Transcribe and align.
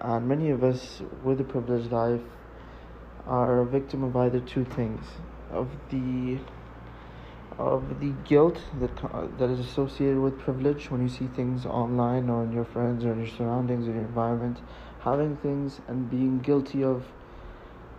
and 0.00 0.28
many 0.28 0.50
of 0.50 0.62
us 0.62 1.02
with 1.22 1.40
a 1.40 1.44
privileged 1.44 1.90
life 1.90 2.20
are 3.26 3.60
a 3.60 3.66
victim 3.66 4.04
of 4.04 4.16
either 4.16 4.40
two 4.40 4.64
things 4.64 5.04
of 5.50 5.68
the 5.90 6.38
of 7.58 8.00
the 8.00 8.10
guilt 8.28 8.60
that 8.80 8.94
that 9.38 9.48
is 9.48 9.58
associated 9.58 10.18
with 10.18 10.38
privilege 10.38 10.90
when 10.90 11.00
you 11.00 11.08
see 11.08 11.26
things 11.26 11.64
online 11.64 12.28
or 12.28 12.44
in 12.44 12.52
your 12.52 12.64
friends 12.64 13.04
or 13.04 13.12
in 13.12 13.18
your 13.20 13.28
surroundings 13.28 13.88
or 13.88 13.92
your 13.92 14.02
environment 14.02 14.58
having 15.00 15.36
things 15.36 15.80
and 15.88 16.10
being 16.10 16.38
guilty 16.40 16.82
of 16.84 17.04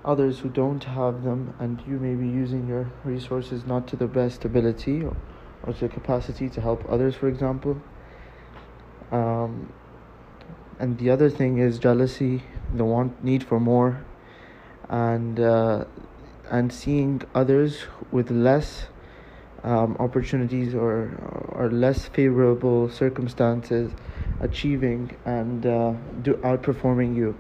others 0.05 0.39
who 0.39 0.50
don't 0.50 0.84
have 0.84 1.23
them 1.23 1.54
and 1.59 1.82
you 1.88 1.98
may 1.98 2.16
be 2.16 2.27
using 2.27 2.68
your 2.68 2.89
resources 3.04 3.66
not 3.66 3.88
to 3.88 3.95
the 3.95 4.07
best 4.07 4.45
ability 4.45 5.04
or, 5.04 5.16
or 5.64 5.73
to 5.73 5.88
the 5.88 5.89
capacity 5.89 6.50
to 6.50 6.61
help 6.61 6.84
others 6.89 7.16
for 7.16 7.27
example. 7.27 7.82
Um, 9.11 9.71
and 10.80 10.98
the 10.98 11.09
other 11.09 11.30
thing 11.30 11.57
is 11.57 11.80
jealousy 11.80 12.43
the 12.73 12.84
want 12.86 13.23
need 13.23 13.43
for 13.43 13.60
more 13.60 14.04
and 14.89 15.39
uh, 15.39 15.86
and 16.50 16.71
seeing 16.71 17.21
others 17.34 17.86
with 18.11 18.32
less 18.32 18.87
um, 19.64 19.96
opportunities 20.00 20.75
or 20.75 21.11
or 21.50 21.70
less 21.71 22.07
favorable 22.07 22.89
circumstances 22.89 23.92
achieving 24.39 25.15
and 25.25 25.65
uh, 25.65 25.93
do 26.21 26.36
outperforming 26.36 27.15
you. 27.15 27.36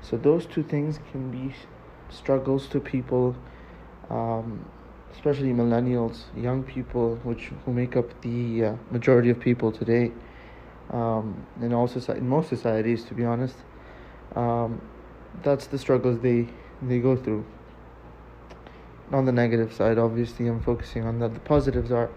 So 0.00 0.16
those 0.16 0.46
two 0.46 0.62
things 0.62 1.00
can 1.10 1.30
be 1.30 1.54
struggles 2.08 2.66
to 2.68 2.80
people 2.80 3.36
um, 4.08 4.64
especially 5.12 5.52
millennials 5.52 6.24
young 6.36 6.62
people 6.62 7.16
which 7.22 7.50
who 7.64 7.72
make 7.72 7.96
up 7.96 8.20
the 8.22 8.64
uh, 8.64 8.76
majority 8.90 9.30
of 9.30 9.38
people 9.38 9.70
today 9.70 10.12
um, 10.90 11.46
in 11.60 11.72
all 11.72 11.88
society, 11.88 12.20
in 12.20 12.28
most 12.28 12.48
societies, 12.48 13.04
to 13.04 13.14
be 13.14 13.24
honest. 13.24 13.56
Um, 14.34 14.80
that's 15.42 15.66
the 15.66 15.78
struggles 15.78 16.20
they 16.20 16.48
they 16.82 16.98
go 16.98 17.16
through. 17.16 17.44
On 19.12 19.24
the 19.24 19.32
negative 19.32 19.72
side, 19.72 19.98
obviously, 19.98 20.46
I'm 20.46 20.60
focusing 20.60 21.04
on 21.04 21.18
that. 21.18 21.34
The 21.34 21.40
positives 21.40 21.90
are 21.90 22.10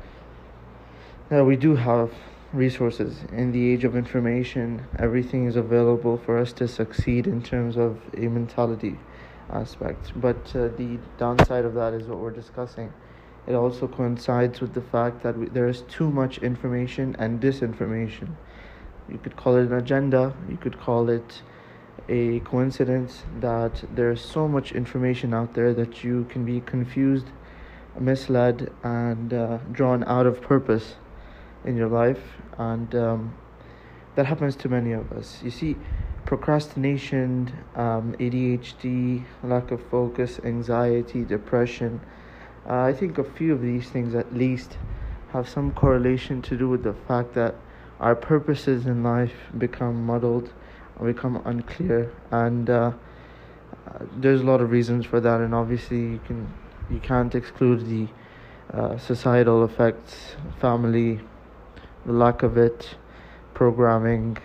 that 1.29 1.43
we 1.43 1.55
do 1.55 1.75
have 1.75 2.11
resources 2.53 3.23
in 3.31 3.51
the 3.51 3.71
age 3.71 3.83
of 3.83 3.95
information. 3.95 4.85
Everything 4.99 5.45
is 5.45 5.55
available 5.55 6.17
for 6.17 6.37
us 6.37 6.53
to 6.53 6.67
succeed 6.67 7.25
in 7.25 7.41
terms 7.41 7.77
of 7.77 7.99
a 8.15 8.27
mentality 8.27 8.99
aspect. 9.49 10.11
But 10.15 10.55
uh, 10.55 10.67
the 10.67 10.99
downside 11.17 11.65
of 11.65 11.73
that 11.73 11.93
is 11.93 12.07
what 12.07 12.19
we're 12.19 12.31
discussing. 12.31 12.93
It 13.47 13.55
also 13.55 13.87
coincides 13.87 14.61
with 14.61 14.73
the 14.73 14.81
fact 14.81 15.23
that 15.23 15.37
we, 15.37 15.47
there 15.49 15.67
is 15.67 15.81
too 15.81 16.09
much 16.09 16.37
information 16.37 17.15
and 17.19 17.41
disinformation. 17.41 18.35
You 19.09 19.17
could 19.17 19.35
call 19.35 19.57
it 19.57 19.67
an 19.67 19.73
agenda, 19.73 20.33
you 20.49 20.57
could 20.57 20.79
call 20.79 21.09
it 21.09 21.41
a 22.09 22.39
coincidence 22.41 23.23
that 23.39 23.83
there's 23.95 24.21
so 24.21 24.47
much 24.47 24.71
information 24.71 25.33
out 25.33 25.53
there 25.53 25.73
that 25.73 26.03
you 26.03 26.25
can 26.29 26.43
be 26.45 26.61
confused, 26.61 27.27
misled, 27.99 28.71
and 28.83 29.33
uh, 29.33 29.57
drawn 29.71 30.03
out 30.05 30.25
of 30.25 30.41
purpose 30.41 30.95
in 31.63 31.77
your 31.77 31.87
life. 31.87 32.21
And 32.57 32.93
um, 32.95 33.33
that 34.15 34.25
happens 34.25 34.55
to 34.57 34.69
many 34.69 34.91
of 34.91 35.11
us. 35.11 35.41
You 35.43 35.51
see, 35.51 35.75
procrastination, 36.25 37.53
um, 37.75 38.15
ADHD, 38.19 39.23
lack 39.43 39.71
of 39.71 39.81
focus, 39.89 40.39
anxiety, 40.43 41.23
depression. 41.23 41.99
Uh, 42.67 42.81
I 42.81 42.93
think 42.93 43.17
a 43.17 43.23
few 43.23 43.53
of 43.53 43.61
these 43.61 43.89
things 43.89 44.15
at 44.15 44.33
least 44.33 44.77
have 45.31 45.49
some 45.49 45.71
correlation 45.71 46.41
to 46.43 46.57
do 46.57 46.69
with 46.69 46.83
the 46.83 46.93
fact 46.93 47.33
that 47.33 47.55
our 48.03 48.15
purposes 48.15 48.85
in 48.85 49.01
life 49.01 49.31
become 49.57 50.05
muddled, 50.05 50.51
become 51.01 51.41
unclear, 51.45 52.11
and 52.31 52.69
uh, 52.69 52.91
there's 54.17 54.41
a 54.41 54.43
lot 54.43 54.59
of 54.59 54.71
reasons 54.71 55.05
for 55.05 55.21
that. 55.21 55.39
And 55.39 55.55
obviously, 55.55 56.01
you 56.01 56.19
can 56.27 56.51
you 56.89 56.99
can't 56.99 57.33
exclude 57.33 57.79
the 57.87 58.07
uh, 58.77 58.97
societal 58.97 59.63
effects, 59.63 60.35
family, 60.59 61.21
the 62.05 62.11
lack 62.11 62.43
of 62.43 62.57
it, 62.57 62.97
programming, 63.53 64.37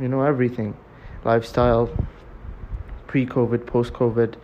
you 0.00 0.08
know, 0.08 0.22
everything, 0.22 0.76
lifestyle, 1.22 1.88
pre-COVID, 3.06 3.66
post-COVID, 3.66 4.34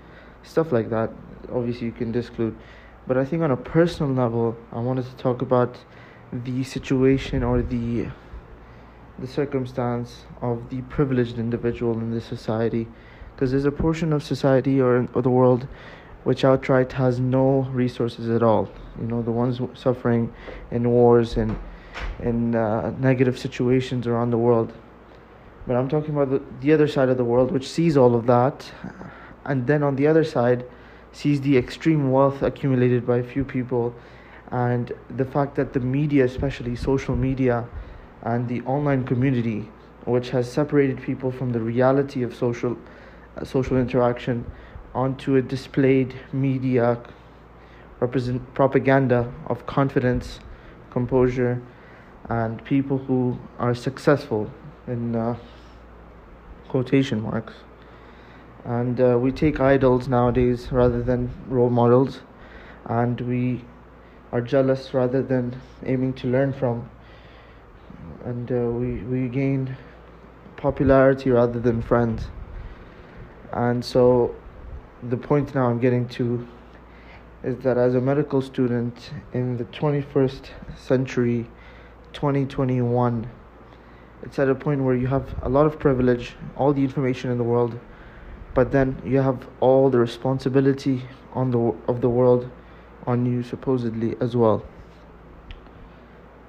stuff 0.45 0.71
like 0.71 0.89
that. 0.91 1.11
Obviously, 1.53 1.87
you 1.87 1.93
can 1.93 2.15
exclude. 2.15 2.57
But 3.09 3.17
I 3.17 3.25
think 3.25 3.43
on 3.43 3.51
a 3.51 3.57
personal 3.57 4.13
level, 4.13 4.57
I 4.71 4.79
wanted 4.79 5.07
to 5.07 5.17
talk 5.17 5.43
about 5.43 5.79
the 6.33 6.63
situation 6.63 7.43
or 7.43 7.61
the 7.61 8.07
the 9.23 9.29
circumstance 9.29 10.25
of 10.43 10.69
the 10.69 10.83
privileged 10.83 11.39
individual 11.39 11.95
in 11.95 12.11
this 12.11 12.25
society. 12.25 12.87
Because 13.35 13.53
there's 13.53 13.65
a 13.65 13.73
portion 13.73 14.13
of 14.13 14.23
society 14.23 14.81
or, 14.81 15.09
or 15.15 15.23
the 15.23 15.31
world 15.31 15.67
which 16.25 16.45
outright 16.45 16.93
has 16.93 17.19
no 17.19 17.63
resources 17.73 18.29
at 18.29 18.43
all. 18.43 18.69
You 19.01 19.07
know 19.07 19.23
the 19.23 19.31
ones 19.31 19.61
suffering 19.75 20.33
in 20.71 20.91
wars 20.91 21.37
and 21.37 21.57
in 22.21 22.55
uh, 22.55 22.91
negative 22.99 23.39
situations 23.39 24.07
around 24.07 24.31
the 24.31 24.39
world. 24.39 24.73
But 25.67 25.77
i'm 25.77 25.89
talking 25.89 26.11
about 26.17 26.31
the, 26.31 26.43
the 26.61 26.73
other 26.73 26.89
side 26.89 27.09
of 27.09 27.17
the 27.17 27.25
world 27.25 27.53
which 27.53 27.69
sees 27.69 27.97
all 27.97 28.17
of 28.17 28.27
that 28.27 28.73
and 29.45 29.65
then 29.65 29.85
on 29.85 29.95
the 29.95 30.09
other 30.09 30.25
side 30.25 30.65
sees 31.13 31.41
the 31.41 31.57
extreme 31.57 32.11
wealth 32.11 32.43
accumulated 32.43 33.07
by 33.07 33.23
few 33.23 33.45
people 33.45 33.95
and 34.51 34.93
the 35.09 35.25
fact 35.25 35.55
that 35.55 35.73
the 35.73 35.79
media 35.79 36.25
especially 36.25 36.75
social 36.75 37.15
media 37.15 37.65
and 38.23 38.49
the 38.49 38.61
online 38.63 39.05
community, 39.05 39.69
which 40.05 40.31
has 40.31 40.51
separated 40.51 41.01
people 41.03 41.31
from 41.31 41.53
the 41.53 41.61
reality 41.61 42.23
of 42.23 42.35
social 42.35 42.77
uh, 43.37 43.45
social 43.45 43.79
interaction 43.79 44.45
onto 44.95 45.37
a 45.37 45.43
displayed 45.43 46.15
media 46.33 46.99
represent 48.01 48.43
propaganda 48.53 49.33
of 49.47 49.65
confidence, 49.65 50.41
composure, 50.91 51.63
and 52.29 52.63
people 52.65 52.99
who 52.99 53.39
are 53.59 53.75
successful 53.75 54.51
in 54.87 55.15
uh, 55.15 55.37
quotation 56.69 57.23
marks. 57.23 57.55
And 58.65 59.01
uh, 59.01 59.19
we 59.21 59.33
take 59.33 59.61
idols 59.61 60.09
nowadays 60.09 60.71
rather 60.71 61.03
than 61.03 61.31
role 61.49 61.71
models, 61.71 62.21
and 62.87 63.21
we 63.21 63.65
are 64.33 64.41
jealous 64.41 64.93
rather 64.95 65.23
than 65.23 65.61
aiming 65.87 66.15
to 66.15 66.29
learn 66.29 66.53
from 66.53 66.89
and 68.25 68.51
uh, 68.51 68.55
we 68.55 69.03
we 69.03 69.29
gain 69.29 69.77
popularity 70.57 71.31
rather 71.31 71.59
than 71.59 71.83
friends. 71.83 72.29
And 73.53 73.85
so, 73.85 74.35
the 75.03 75.17
point 75.17 75.55
now 75.55 75.67
I'm 75.69 75.81
getting 75.81 76.09
to 76.11 76.47
is 77.43 77.59
that 77.59 77.77
as 77.77 77.95
a 77.95 78.01
medical 78.01 78.41
student 78.41 79.11
in 79.33 79.57
the 79.57 79.65
21st 79.65 80.47
century, 80.77 81.51
2021, 82.13 83.29
it's 84.23 84.39
at 84.39 84.49
a 84.49 84.55
point 84.55 84.83
where 84.83 84.95
you 84.95 85.09
have 85.09 85.35
a 85.43 85.49
lot 85.49 85.67
of 85.67 85.79
privilege, 85.79 86.37
all 86.57 86.73
the 86.73 86.83
information 86.83 87.31
in 87.31 87.39
the 87.39 87.45
world, 87.45 87.79
but 88.55 88.71
then 88.71 89.03
you 89.05 89.19
have 89.19 89.49
all 89.61 89.91
the 89.91 89.99
responsibility 89.99 91.03
on 91.35 91.51
the 91.51 91.59
of 91.89 92.01
the 92.01 92.09
world 92.09 92.49
on 93.07 93.27
you 93.27 93.43
supposedly 93.43 94.17
as 94.21 94.37
well. 94.37 94.63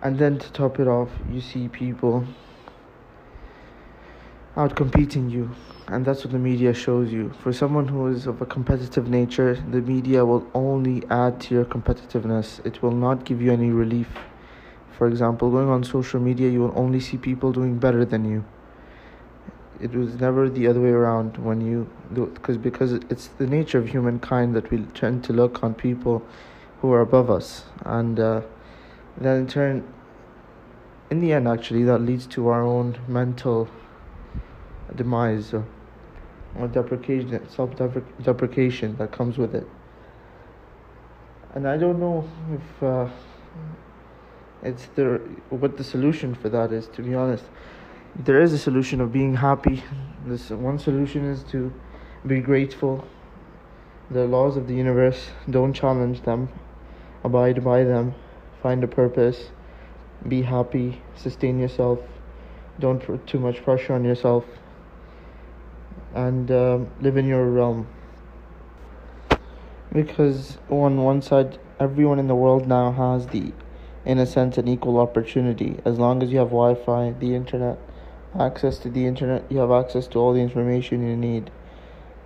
And 0.03 0.19
then 0.19 0.37
to 0.37 0.51
top 0.51 0.81
it 0.81 0.87
off, 0.87 1.09
you 1.31 1.39
see 1.39 1.69
people 1.69 2.25
out 4.57 4.75
competing 4.75 5.29
you. 5.29 5.49
And 5.87 6.03
that's 6.05 6.25
what 6.25 6.33
the 6.33 6.39
media 6.39 6.73
shows 6.73 7.11
you. 7.11 7.31
For 7.41 7.53
someone 7.53 7.87
who 7.87 8.07
is 8.07 8.27
of 8.27 8.41
a 8.41 8.45
competitive 8.45 9.09
nature, 9.09 9.55
the 9.71 9.79
media 9.79 10.25
will 10.25 10.45
only 10.53 11.03
add 11.09 11.39
to 11.41 11.55
your 11.55 11.63
competitiveness. 11.63 12.65
It 12.65 12.83
will 12.83 12.91
not 12.91 13.23
give 13.23 13.41
you 13.41 13.53
any 13.53 13.69
relief. 13.69 14.09
For 14.97 15.07
example, 15.07 15.49
going 15.49 15.69
on 15.69 15.85
social 15.85 16.19
media, 16.19 16.49
you 16.49 16.59
will 16.59 16.73
only 16.75 16.99
see 16.99 17.15
people 17.17 17.53
doing 17.53 17.79
better 17.79 18.03
than 18.03 18.29
you. 18.29 18.43
It 19.79 19.93
was 19.93 20.15
never 20.15 20.49
the 20.49 20.67
other 20.67 20.81
way 20.81 20.91
around 20.91 21.37
when 21.37 21.61
you 21.61 21.89
do 22.13 22.27
because 22.27 22.57
because 22.57 22.93
it's 22.93 23.27
the 23.27 23.47
nature 23.47 23.79
of 23.79 23.89
humankind 23.89 24.55
that 24.55 24.69
we 24.69 24.79
tend 24.93 25.23
to 25.25 25.33
look 25.33 25.63
on 25.63 25.73
people 25.73 26.21
who 26.79 26.91
are 26.93 27.01
above 27.01 27.29
us 27.29 27.65
and 27.83 28.19
uh, 28.19 28.41
then 29.17 29.37
in 29.41 29.47
turn 29.47 29.93
in 31.09 31.21
the 31.21 31.31
end 31.33 31.47
actually 31.47 31.83
that 31.83 31.99
leads 31.99 32.25
to 32.25 32.47
our 32.47 32.63
own 32.63 32.97
mental 33.07 33.69
demise 34.95 35.53
or, 35.53 35.65
or 36.57 36.67
deprecation 36.67 37.47
self-deprecation 37.49 38.95
that 38.97 39.11
comes 39.11 39.37
with 39.37 39.53
it. 39.55 39.67
And 41.53 41.67
i 41.67 41.77
don't 41.77 41.99
know 41.99 42.27
if 42.51 42.83
uh, 42.83 43.07
it's 44.63 44.87
the 44.95 45.21
what 45.49 45.77
the 45.77 45.83
solution 45.83 46.33
for 46.33 46.49
that 46.49 46.71
is 46.71 46.87
to 46.89 47.01
be 47.01 47.13
honest. 47.13 47.45
There 48.15 48.41
is 48.41 48.53
a 48.53 48.59
solution 48.59 49.01
of 49.01 49.11
being 49.11 49.35
happy. 49.35 49.83
This 50.25 50.49
one 50.49 50.79
solution 50.79 51.25
is 51.25 51.43
to 51.45 51.73
be 52.25 52.39
grateful. 52.39 53.07
The 54.11 54.25
laws 54.25 54.55
of 54.55 54.67
the 54.67 54.75
universe 54.75 55.29
don't 55.49 55.73
challenge 55.73 56.21
them. 56.21 56.49
Abide 57.23 57.63
by 57.63 57.83
them 57.83 58.13
find 58.63 58.83
a 58.83 58.87
purpose, 58.87 59.49
be 60.27 60.41
happy, 60.41 61.01
sustain 61.15 61.59
yourself, 61.59 61.99
don't 62.79 63.03
put 63.03 63.27
too 63.27 63.37
much 63.37 63.61
pressure 63.63 63.93
on 63.93 64.05
yourself, 64.05 64.45
and 66.15 66.49
um, 66.49 66.89
live 67.01 67.17
in 67.17 67.27
your 67.27 67.45
realm. 67.45 67.85
Because 69.91 70.57
on 70.69 70.97
one 70.97 71.21
side, 71.21 71.59
everyone 71.79 72.17
in 72.19 72.27
the 72.27 72.35
world 72.35 72.65
now 72.65 72.91
has 72.93 73.27
the, 73.27 73.51
in 74.05 74.17
a 74.17 74.25
sense, 74.25 74.57
an 74.57 74.67
equal 74.67 74.97
opportunity. 74.97 75.77
As 75.83 75.99
long 75.99 76.23
as 76.23 76.31
you 76.31 76.39
have 76.39 76.47
Wi 76.47 76.73
Fi, 76.73 77.11
the 77.19 77.35
internet, 77.35 77.77
access 78.39 78.79
to 78.79 78.89
the 78.89 79.05
internet, 79.05 79.43
you 79.51 79.57
have 79.57 79.71
access 79.71 80.07
to 80.07 80.19
all 80.19 80.33
the 80.33 80.39
information 80.39 81.05
you 81.07 81.17
need. 81.17 81.51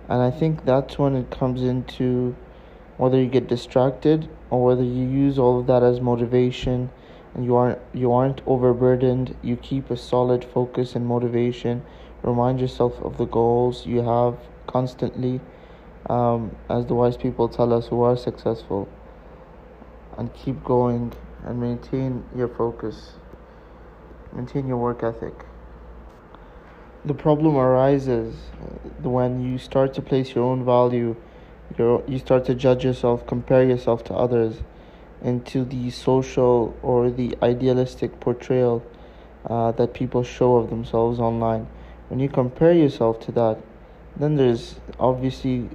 And 0.08 0.22
I 0.22 0.30
think 0.30 0.64
that's 0.64 0.98
when 0.98 1.16
it 1.16 1.30
comes 1.30 1.62
into 1.62 2.36
whether 2.98 3.18
you 3.18 3.26
get 3.26 3.48
distracted 3.48 4.28
or 4.50 4.62
whether 4.62 4.82
you 4.82 5.06
use 5.06 5.38
all 5.38 5.60
of 5.60 5.66
that 5.66 5.82
as 5.82 6.00
motivation 6.00 6.90
and 7.34 7.44
you 7.44 7.54
aren't 7.54 7.78
you 7.94 8.12
aren't 8.12 8.40
overburdened 8.46 9.36
you 9.42 9.56
keep 9.56 9.90
a 9.90 9.96
solid 9.96 10.44
focus 10.44 10.94
and 10.94 11.06
motivation. 11.06 11.82
Remind 12.22 12.60
yourself 12.60 13.00
of 13.00 13.16
the 13.16 13.26
goals 13.26 13.86
you 13.86 14.02
have 14.02 14.36
constantly 14.66 15.40
um, 16.10 16.56
as 16.68 16.86
the 16.86 16.94
wise 16.94 17.16
people 17.16 17.48
tell 17.48 17.72
us 17.72 17.86
who 17.86 18.02
are 18.02 18.16
successful. 18.16 18.88
And 20.16 20.34
keep 20.34 20.64
going 20.64 21.12
and 21.44 21.60
maintain 21.60 22.24
your 22.36 22.48
focus. 22.48 23.12
Maintain 24.32 24.66
your 24.66 24.76
work 24.76 25.04
ethic. 25.04 25.34
The 27.04 27.14
problem 27.14 27.56
arises 27.56 28.34
when 29.02 29.40
you 29.40 29.58
start 29.58 29.94
to 29.94 30.02
place 30.02 30.34
your 30.34 30.44
own 30.44 30.64
value 30.64 31.14
you 31.76 32.02
you 32.06 32.18
start 32.18 32.44
to 32.46 32.54
judge 32.54 32.84
yourself 32.84 33.26
compare 33.26 33.64
yourself 33.64 34.04
to 34.04 34.14
others 34.14 34.62
and 35.22 35.44
to 35.46 35.64
the 35.64 35.90
social 35.90 36.76
or 36.82 37.10
the 37.10 37.36
idealistic 37.42 38.20
portrayal 38.20 38.84
uh, 39.46 39.72
that 39.72 39.94
people 39.94 40.22
show 40.22 40.56
of 40.56 40.70
themselves 40.70 41.18
online. 41.18 41.66
When 42.08 42.20
you 42.20 42.28
compare 42.28 42.72
yourself 42.72 43.20
to 43.20 43.32
that, 43.32 43.58
then 44.16 44.36
there's 44.36 44.76
obviously 44.98 45.68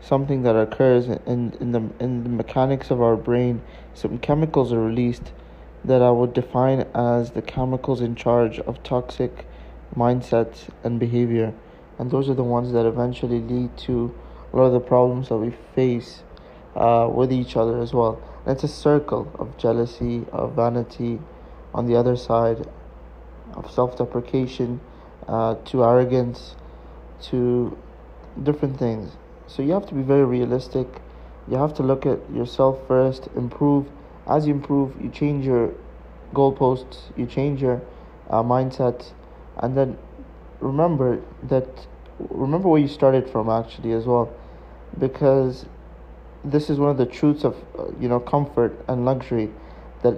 something 0.00 0.42
that 0.42 0.56
occurs 0.56 1.06
in, 1.06 1.54
in 1.60 1.72
the 1.72 1.82
in 2.00 2.22
the 2.24 2.30
mechanics 2.30 2.90
of 2.90 3.02
our 3.02 3.16
brain. 3.16 3.62
Some 3.94 4.18
chemicals 4.18 4.72
are 4.72 4.80
released 4.80 5.32
that 5.84 6.02
I 6.02 6.10
would 6.10 6.34
define 6.34 6.86
as 6.94 7.30
the 7.32 7.42
chemicals 7.42 8.00
in 8.00 8.14
charge 8.14 8.58
of 8.60 8.82
toxic 8.82 9.46
mindsets 9.96 10.68
and 10.84 11.00
behavior, 11.00 11.52
and 11.98 12.10
those 12.10 12.28
are 12.28 12.34
the 12.34 12.44
ones 12.44 12.72
that 12.72 12.86
eventually 12.86 13.40
lead 13.40 13.76
to 13.78 14.14
a 14.52 14.56
lot 14.56 14.64
of 14.64 14.72
the 14.72 14.80
problems 14.80 15.28
that 15.28 15.36
we 15.36 15.54
face 15.74 16.22
uh, 16.74 17.08
with 17.12 17.32
each 17.32 17.56
other 17.56 17.80
as 17.80 17.92
well. 17.92 18.20
And 18.44 18.54
it's 18.54 18.64
a 18.64 18.68
circle 18.68 19.30
of 19.38 19.56
jealousy, 19.56 20.24
of 20.32 20.54
vanity, 20.54 21.20
on 21.74 21.86
the 21.86 21.96
other 21.96 22.16
side, 22.16 22.66
of 23.54 23.70
self 23.70 23.96
deprecation, 23.98 24.80
uh, 25.28 25.54
to 25.66 25.84
arrogance, 25.84 26.56
to 27.22 27.76
different 28.42 28.78
things. 28.78 29.12
So 29.46 29.62
you 29.62 29.72
have 29.72 29.86
to 29.86 29.94
be 29.94 30.02
very 30.02 30.24
realistic. 30.24 30.86
You 31.48 31.56
have 31.56 31.74
to 31.74 31.82
look 31.82 32.06
at 32.06 32.18
yourself 32.32 32.78
first, 32.86 33.28
improve. 33.36 33.86
As 34.26 34.46
you 34.46 34.54
improve, 34.54 34.94
you 35.00 35.10
change 35.10 35.44
your 35.44 35.72
goalposts, 36.34 37.10
you 37.16 37.26
change 37.26 37.60
your 37.60 37.82
uh, 38.28 38.42
mindset, 38.42 39.12
and 39.56 39.76
then 39.76 39.98
remember 40.60 41.20
that 41.44 41.86
remember 42.28 42.68
where 42.68 42.80
you 42.80 42.88
started 42.88 43.28
from 43.28 43.48
actually 43.48 43.92
as 43.92 44.04
well 44.04 44.30
because 44.98 45.66
this 46.44 46.70
is 46.70 46.78
one 46.78 46.90
of 46.90 46.96
the 46.96 47.06
truths 47.06 47.44
of 47.44 47.56
uh, 47.78 47.86
you 48.00 48.08
know 48.08 48.20
comfort 48.20 48.84
and 48.88 49.04
luxury 49.04 49.50
that 50.02 50.16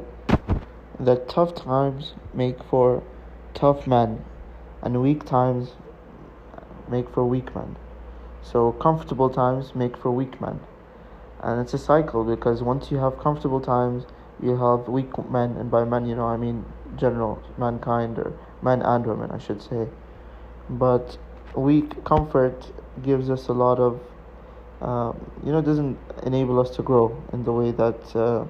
that 1.00 1.28
tough 1.28 1.54
times 1.54 2.14
make 2.32 2.62
for 2.64 3.02
tough 3.54 3.86
men 3.86 4.24
and 4.82 5.02
weak 5.02 5.24
times 5.24 5.70
make 6.88 7.08
for 7.10 7.24
weak 7.24 7.54
men. 7.54 7.76
So 8.42 8.72
comfortable 8.72 9.30
times 9.30 9.74
make 9.74 9.96
for 9.96 10.10
weak 10.10 10.40
men. 10.40 10.60
And 11.40 11.60
it's 11.60 11.74
a 11.74 11.78
cycle 11.78 12.24
because 12.24 12.62
once 12.62 12.90
you 12.90 12.98
have 12.98 13.18
comfortable 13.18 13.60
times 13.60 14.04
you 14.40 14.56
have 14.56 14.88
weak 14.88 15.12
men 15.30 15.56
and 15.56 15.70
by 15.70 15.84
men 15.84 16.06
you 16.06 16.16
know 16.16 16.26
i 16.26 16.36
mean 16.36 16.64
general 16.96 17.40
mankind 17.56 18.18
or 18.18 18.32
men 18.60 18.82
and 18.82 19.06
women 19.06 19.30
i 19.30 19.38
should 19.38 19.60
say. 19.60 19.88
But 20.68 21.18
weak 21.56 22.04
comfort 22.04 22.70
gives 23.02 23.28
us 23.30 23.48
a 23.48 23.52
lot 23.52 23.78
of 23.78 24.00
um, 24.82 25.16
you 25.44 25.52
know, 25.52 25.62
doesn't 25.62 25.96
enable 26.24 26.58
us 26.58 26.70
to 26.70 26.82
grow 26.82 27.22
in 27.32 27.44
the 27.44 27.52
way 27.52 27.70
that 27.70 28.16
uh, 28.16 28.44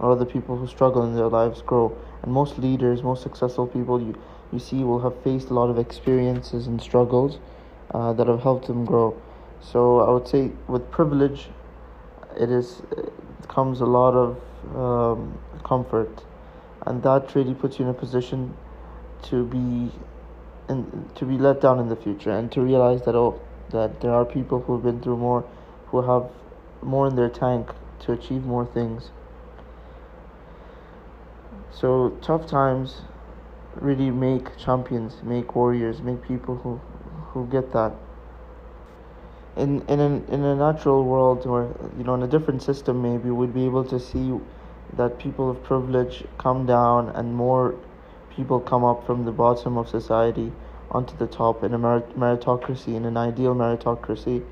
other 0.00 0.24
people 0.24 0.56
who 0.56 0.66
struggle 0.68 1.04
in 1.04 1.16
their 1.16 1.28
lives 1.28 1.60
grow. 1.62 1.96
And 2.22 2.32
most 2.32 2.58
leaders, 2.58 3.02
most 3.02 3.22
successful 3.22 3.66
people 3.66 4.00
you, 4.00 4.14
you 4.52 4.60
see 4.60 4.84
will 4.84 5.00
have 5.00 5.20
faced 5.22 5.50
a 5.50 5.54
lot 5.54 5.68
of 5.68 5.78
experiences 5.78 6.68
and 6.68 6.80
struggles 6.80 7.38
uh, 7.92 8.12
that 8.12 8.28
have 8.28 8.42
helped 8.42 8.68
them 8.68 8.84
grow. 8.84 9.20
So 9.60 10.00
I 10.00 10.10
would 10.12 10.28
say 10.28 10.52
with 10.68 10.88
privilege, 10.90 11.48
it 12.38 12.50
is 12.50 12.82
it 12.92 13.12
comes 13.48 13.80
a 13.80 13.86
lot 13.86 14.14
of 14.14 14.76
um, 14.76 15.38
comfort, 15.64 16.24
and 16.86 17.02
that 17.02 17.34
really 17.34 17.54
puts 17.54 17.78
you 17.78 17.86
in 17.86 17.90
a 17.90 17.94
position 17.94 18.54
to 19.22 19.44
be 19.44 19.90
and 20.68 21.10
to 21.16 21.24
be 21.24 21.38
let 21.38 21.60
down 21.60 21.80
in 21.80 21.88
the 21.88 21.96
future 21.96 22.30
and 22.30 22.52
to 22.52 22.60
realize 22.60 23.02
that 23.04 23.14
oh 23.14 23.40
that 23.70 24.00
there 24.00 24.12
are 24.12 24.24
people 24.24 24.60
who've 24.60 24.82
been 24.82 25.00
through 25.00 25.16
more, 25.16 25.44
who 25.88 26.02
have 26.02 26.30
more 26.82 27.06
in 27.06 27.16
their 27.16 27.28
tank 27.28 27.70
to 28.00 28.12
achieve 28.12 28.44
more 28.44 28.66
things. 28.66 29.10
So 31.70 32.10
tough 32.22 32.46
times 32.46 33.02
really 33.74 34.10
make 34.10 34.56
champions, 34.56 35.22
make 35.22 35.54
warriors, 35.54 36.00
make 36.00 36.22
people 36.22 36.56
who 36.56 36.80
who 37.32 37.46
get 37.46 37.72
that. 37.72 37.92
In 39.56 39.82
in 39.88 40.00
an, 40.00 40.24
in 40.28 40.44
a 40.44 40.54
natural 40.54 41.04
world 41.04 41.46
or 41.46 41.74
you 41.98 42.04
know 42.04 42.14
in 42.14 42.22
a 42.22 42.26
different 42.26 42.62
system 42.62 43.02
maybe 43.02 43.30
we'd 43.30 43.54
be 43.54 43.64
able 43.64 43.84
to 43.84 43.98
see 43.98 44.38
that 44.94 45.18
people 45.18 45.50
of 45.50 45.62
privilege 45.64 46.24
come 46.38 46.66
down 46.66 47.10
and 47.10 47.34
more 47.34 47.74
people 48.30 48.60
come 48.60 48.84
up 48.84 49.04
from 49.06 49.24
the 49.24 49.32
bottom 49.32 49.76
of 49.76 49.88
society 49.88 50.52
onto 50.90 51.16
the 51.16 51.26
top 51.26 51.64
in 51.64 51.74
a 51.74 51.78
meritocracy, 51.78 52.94
in 52.94 53.04
an 53.04 53.16
ideal 53.16 53.54
meritocracy. 53.54 54.42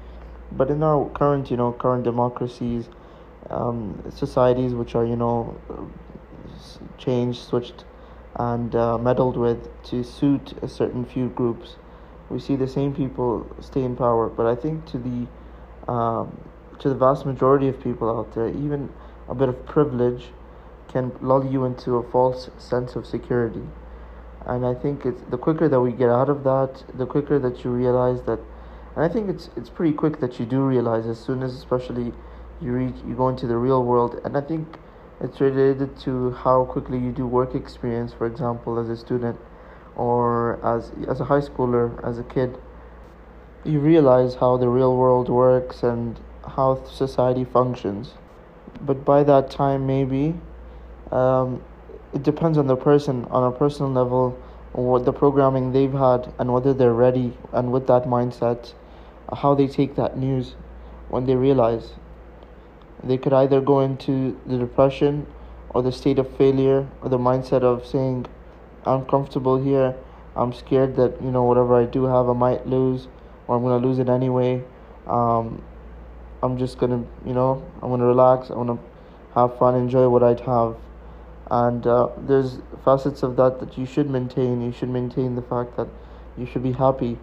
But 0.52 0.70
in 0.70 0.82
our 0.82 1.08
current, 1.10 1.50
you 1.50 1.56
know, 1.56 1.72
current 1.72 2.04
democracies, 2.04 2.88
um, 3.50 4.02
societies 4.14 4.74
which 4.74 4.94
are, 4.94 5.04
you 5.04 5.16
know, 5.16 5.56
changed, 6.98 7.42
switched, 7.42 7.84
and 8.36 8.74
uh, 8.74 8.98
meddled 8.98 9.36
with 9.36 9.68
to 9.84 10.02
suit 10.02 10.54
a 10.62 10.68
certain 10.68 11.04
few 11.04 11.28
groups, 11.28 11.76
we 12.30 12.40
see 12.40 12.56
the 12.56 12.68
same 12.68 12.94
people 12.94 13.46
stay 13.60 13.82
in 13.82 13.96
power. 13.96 14.28
But 14.28 14.46
I 14.46 14.54
think 14.54 14.86
to 14.86 14.98
the 14.98 15.92
um, 15.92 16.40
to 16.78 16.88
the 16.88 16.94
vast 16.94 17.26
majority 17.26 17.68
of 17.68 17.80
people 17.80 18.10
out 18.10 18.34
there, 18.34 18.48
even 18.48 18.92
a 19.28 19.34
bit 19.34 19.48
of 19.48 19.66
privilege 19.66 20.26
can 20.88 21.12
lull 21.20 21.44
you 21.44 21.64
into 21.64 21.96
a 21.96 22.10
false 22.10 22.50
sense 22.58 22.96
of 22.96 23.06
security 23.06 23.62
and 24.46 24.66
I 24.66 24.74
think 24.74 25.06
it's 25.06 25.22
the 25.30 25.38
quicker 25.38 25.68
that 25.68 25.80
we 25.80 25.92
get 25.92 26.10
out 26.10 26.28
of 26.28 26.44
that, 26.44 26.82
the 26.98 27.06
quicker 27.06 27.38
that 27.38 27.64
you 27.64 27.70
realize 27.70 28.22
that, 28.22 28.38
and 28.94 29.04
I 29.04 29.08
think 29.08 29.28
it's 29.28 29.50
it's 29.56 29.70
pretty 29.70 29.92
quick 29.92 30.20
that 30.20 30.38
you 30.38 30.46
do 30.46 30.60
realize 30.62 31.06
as 31.06 31.18
soon 31.18 31.42
as 31.42 31.54
especially 31.54 32.12
you 32.60 32.72
reach 32.72 32.94
you 33.06 33.14
go 33.14 33.28
into 33.28 33.46
the 33.46 33.56
real 33.56 33.84
world, 33.84 34.20
and 34.24 34.36
I 34.36 34.40
think 34.40 34.78
it's 35.20 35.40
related 35.40 35.98
to 36.00 36.32
how 36.32 36.64
quickly 36.64 36.98
you 36.98 37.12
do 37.12 37.26
work 37.26 37.54
experience, 37.54 38.12
for 38.12 38.26
example, 38.26 38.78
as 38.78 38.88
a 38.88 38.96
student 38.96 39.38
or 39.96 40.64
as 40.64 40.92
as 41.08 41.20
a 41.20 41.24
high 41.24 41.40
schooler, 41.40 42.02
as 42.06 42.18
a 42.18 42.24
kid. 42.24 42.56
You 43.64 43.80
realize 43.80 44.34
how 44.34 44.58
the 44.58 44.68
real 44.68 44.96
world 44.96 45.28
works 45.28 45.82
and 45.82 46.20
how 46.46 46.84
society 46.84 47.44
functions, 47.44 48.14
but 48.80 49.04
by 49.04 49.24
that 49.24 49.50
time 49.50 49.86
maybe. 49.86 50.34
Um, 51.10 51.62
it 52.14 52.22
depends 52.22 52.58
on 52.58 52.68
the 52.68 52.76
person 52.76 53.24
on 53.26 53.52
a 53.52 53.56
personal 53.56 53.90
level 53.90 54.38
what 54.72 55.04
the 55.04 55.12
programming 55.12 55.72
they've 55.72 55.92
had 55.92 56.32
and 56.38 56.52
whether 56.52 56.74
they're 56.74 56.92
ready 56.92 57.32
and 57.52 57.70
with 57.72 57.86
that 57.86 58.04
mindset 58.04 58.72
how 59.34 59.54
they 59.54 59.66
take 59.66 59.96
that 59.96 60.16
news 60.16 60.54
when 61.08 61.26
they 61.26 61.34
realize 61.34 61.94
they 63.02 63.18
could 63.18 63.32
either 63.32 63.60
go 63.60 63.80
into 63.80 64.40
the 64.46 64.56
depression 64.56 65.26
or 65.70 65.82
the 65.82 65.92
state 65.92 66.18
of 66.18 66.36
failure 66.36 66.88
or 67.02 67.08
the 67.08 67.18
mindset 67.18 67.62
of 67.62 67.86
saying 67.86 68.26
i'm 68.86 69.04
comfortable 69.06 69.62
here. 69.62 69.94
I'm 70.36 70.52
scared 70.52 70.96
that 70.96 71.22
you 71.22 71.30
know 71.30 71.44
whatever 71.44 71.80
i 71.80 71.84
do 71.84 72.04
have 72.04 72.28
i 72.28 72.32
might 72.32 72.66
lose 72.66 73.08
or 73.46 73.56
i'm 73.56 73.62
going 73.62 73.80
to 73.80 73.86
lose 73.86 73.98
it 73.98 74.08
anyway. 74.08 74.62
Um, 75.06 75.62
i'm 76.42 76.58
just 76.58 76.78
going 76.78 76.90
to 76.92 77.28
you 77.28 77.34
know 77.34 77.62
i'm 77.82 77.88
going 77.88 78.00
to 78.00 78.06
relax. 78.06 78.50
I 78.50 78.54
want 78.54 78.68
to 78.68 78.78
have 79.34 79.58
fun 79.58 79.74
enjoy 79.74 80.08
what 80.08 80.22
I'd 80.22 80.40
have. 80.40 80.76
And 81.50 81.86
uh, 81.86 82.08
there's 82.16 82.58
facets 82.84 83.22
of 83.22 83.36
that 83.36 83.60
that 83.60 83.76
you 83.76 83.84
should 83.84 84.08
maintain. 84.08 84.62
You 84.62 84.72
should 84.72 84.88
maintain 84.88 85.34
the 85.34 85.42
fact 85.42 85.76
that 85.76 85.88
you 86.38 86.46
should 86.46 86.62
be 86.62 86.72
happy 86.72 87.18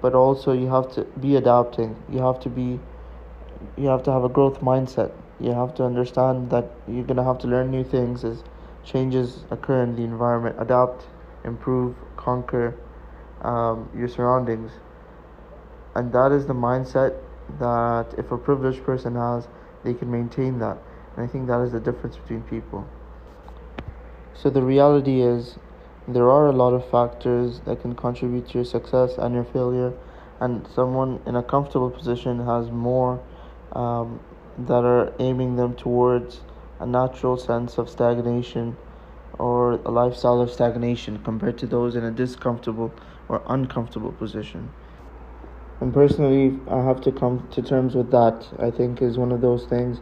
but 0.00 0.14
also 0.14 0.52
you 0.52 0.68
have 0.68 0.92
to 0.92 1.04
be 1.20 1.36
adapting 1.36 1.96
you 2.10 2.18
have 2.18 2.40
to 2.40 2.48
be 2.48 2.78
you 3.76 3.86
have 3.88 4.02
to 4.02 4.10
have 4.10 4.24
a 4.24 4.28
growth 4.28 4.60
mindset 4.60 5.12
you 5.40 5.52
have 5.52 5.74
to 5.74 5.84
understand 5.84 6.50
that 6.50 6.70
you're 6.88 7.04
going 7.04 7.16
to 7.16 7.24
have 7.24 7.38
to 7.38 7.46
learn 7.46 7.70
new 7.70 7.84
things 7.84 8.24
as 8.24 8.42
changes 8.84 9.44
occur 9.50 9.82
in 9.82 9.96
the 9.96 10.02
environment 10.02 10.56
adapt 10.58 11.06
improve 11.44 11.94
conquer 12.16 12.74
um, 13.42 13.88
your 13.96 14.08
surroundings 14.08 14.72
and 15.94 16.12
that 16.12 16.32
is 16.32 16.46
the 16.46 16.54
mindset 16.54 17.14
that 17.58 18.14
if 18.16 18.30
a 18.30 18.38
privileged 18.38 18.84
person 18.84 19.14
has, 19.16 19.48
they 19.82 19.94
can 19.94 20.10
maintain 20.10 20.58
that. 20.60 20.78
And 21.16 21.24
I 21.24 21.28
think 21.28 21.46
that 21.48 21.60
is 21.60 21.72
the 21.72 21.80
difference 21.80 22.16
between 22.16 22.42
people. 22.42 22.88
So 24.34 24.50
the 24.50 24.62
reality 24.62 25.20
is, 25.20 25.58
there 26.14 26.30
are 26.30 26.46
a 26.46 26.52
lot 26.52 26.72
of 26.72 26.88
factors 26.90 27.60
that 27.60 27.82
can 27.82 27.94
contribute 27.94 28.48
to 28.48 28.54
your 28.58 28.64
success 28.64 29.18
and 29.18 29.34
your 29.34 29.44
failure, 29.44 29.92
and 30.40 30.66
someone 30.74 31.20
in 31.26 31.36
a 31.36 31.42
comfortable 31.42 31.90
position 31.90 32.44
has 32.46 32.70
more 32.70 33.22
um, 33.72 34.20
that 34.58 34.84
are 34.84 35.12
aiming 35.18 35.56
them 35.56 35.74
towards 35.74 36.40
a 36.78 36.86
natural 36.86 37.36
sense 37.36 37.78
of 37.78 37.88
stagnation 37.88 38.76
or 39.38 39.72
a 39.72 39.90
lifestyle 39.90 40.40
of 40.40 40.50
stagnation 40.50 41.18
compared 41.22 41.56
to 41.58 41.66
those 41.66 41.96
in 41.96 42.04
a 42.04 42.10
discomfortable 42.10 42.92
or 43.28 43.42
uncomfortable 43.46 44.12
position. 44.12 44.70
And 45.80 45.94
personally, 45.94 46.58
I 46.68 46.82
have 46.82 47.00
to 47.02 47.12
come 47.12 47.48
to 47.52 47.62
terms 47.62 47.94
with 47.94 48.10
that. 48.10 48.46
I 48.58 48.70
think 48.70 49.00
is 49.00 49.16
one 49.16 49.32
of 49.32 49.40
those 49.40 49.64
things. 49.64 50.00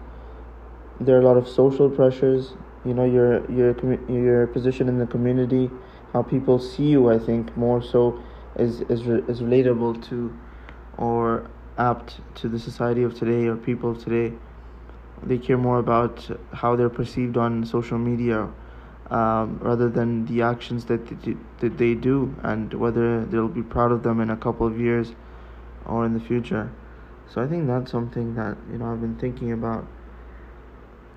There 1.01 1.17
are 1.17 1.21
a 1.21 1.25
lot 1.25 1.37
of 1.37 1.47
social 1.47 1.89
pressures. 1.89 2.55
You 2.85 2.95
know, 2.95 3.05
your 3.05 3.49
your 3.51 3.77
your 4.11 4.47
position 4.49 4.89
in 4.89 4.99
the 4.99 5.07
community, 5.07 5.71
how 6.13 6.23
people 6.23 6.59
see 6.59 6.89
you. 6.89 7.11
I 7.11 7.19
think 7.19 7.57
more 7.57 7.83
so 7.83 8.23
is 8.57 8.81
is 8.83 9.01
is 9.01 9.41
relatable 9.41 10.07
to, 10.09 10.37
or 10.97 11.49
apt 11.77 12.21
to 12.37 12.49
the 12.49 12.59
society 12.59 13.03
of 13.03 13.15
today 13.15 13.47
or 13.47 13.57
people 13.57 13.91
of 13.91 14.03
today. 14.03 14.35
They 15.23 15.39
care 15.39 15.59
more 15.59 15.79
about 15.79 16.29
how 16.53 16.77
they're 16.77 16.89
perceived 16.89 17.37
on 17.37 17.65
social 17.65 17.99
media 17.99 18.49
um, 19.11 19.59
rather 19.63 19.89
than 19.89 20.27
the 20.27 20.43
actions 20.43 20.85
that 20.87 21.07
they, 21.23 21.37
that 21.61 21.79
they 21.79 21.95
do 21.95 22.35
and 22.43 22.73
whether 22.75 23.25
they'll 23.25 23.49
be 23.49 23.63
proud 23.63 23.91
of 23.91 24.03
them 24.03 24.21
in 24.21 24.31
a 24.31 24.37
couple 24.37 24.67
of 24.67 24.79
years 24.81 25.13
or 25.87 26.05
in 26.05 26.15
the 26.15 26.21
future. 26.21 26.71
So 27.29 27.43
I 27.43 27.47
think 27.47 27.67
that's 27.67 27.91
something 27.91 28.35
that 28.35 28.57
you 28.71 28.79
know 28.79 28.93
I've 28.93 29.01
been 29.01 29.17
thinking 29.17 29.53
about, 29.53 29.87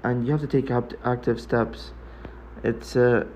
and 0.04 0.26
you 0.26 0.32
have 0.32 0.42
to 0.42 0.48
take 0.48 0.72
active 0.72 1.40
steps. 1.40 1.92
It's 2.64 2.96
a, 2.96 3.28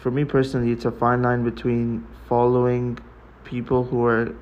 for 0.00 0.10
me 0.10 0.24
personally, 0.24 0.72
it's 0.72 0.84
a 0.84 0.90
fine 0.90 1.22
line 1.22 1.44
between 1.44 2.06
following 2.28 2.98
people 3.44 3.84
who 3.84 4.04
are 4.04 4.34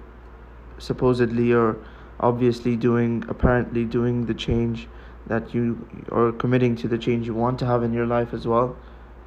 supposedly 0.79 1.53
or 1.53 1.77
obviously 2.21 2.77
doing 2.77 3.25
apparently 3.29 3.85
doing 3.85 4.27
the 4.27 4.35
change 4.35 4.89
that 5.27 5.55
you 5.55 5.87
are 6.11 6.33
committing 6.33 6.75
to 6.77 6.89
the 6.89 6.99
change 6.99 7.27
you 7.27 7.35
want 7.35 7.59
to 7.59 7.67
have 7.67 7.83
in 7.83 7.93
your 7.93 8.07
life 8.07 8.33
as 8.33 8.47
well 8.47 8.77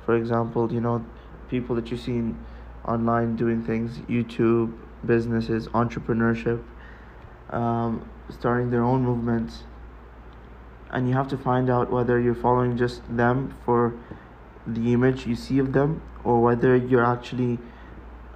for 0.06 0.16
example, 0.16 0.72
you 0.74 0.82
know, 0.82 1.06
people 1.50 1.76
that 1.76 1.92
you've 1.92 2.00
seen 2.02 2.38
online 2.86 3.36
doing 3.36 3.64
things, 3.64 4.00
YouTube, 4.10 4.74
businesses, 5.06 5.68
entrepreneurship, 5.70 6.62
um, 7.50 8.10
starting 8.30 8.72
their 8.72 8.84
own 8.84 9.04
movements. 9.04 9.64
And 10.90 11.08
you 11.08 11.14
have 11.14 11.28
to 11.30 11.38
find 11.38 11.70
out 11.70 11.92
whether 11.92 12.20
you're 12.20 12.36
following 12.36 12.78
just 12.78 13.02
them 13.16 13.56
for 13.64 13.94
the 14.68 14.94
image 14.94 15.26
you 15.26 15.36
see 15.36 15.60
of 15.60 15.74
them 15.74 16.02
or 16.24 16.42
whether 16.42 16.76
you're 16.76 17.06
actually 17.06 17.58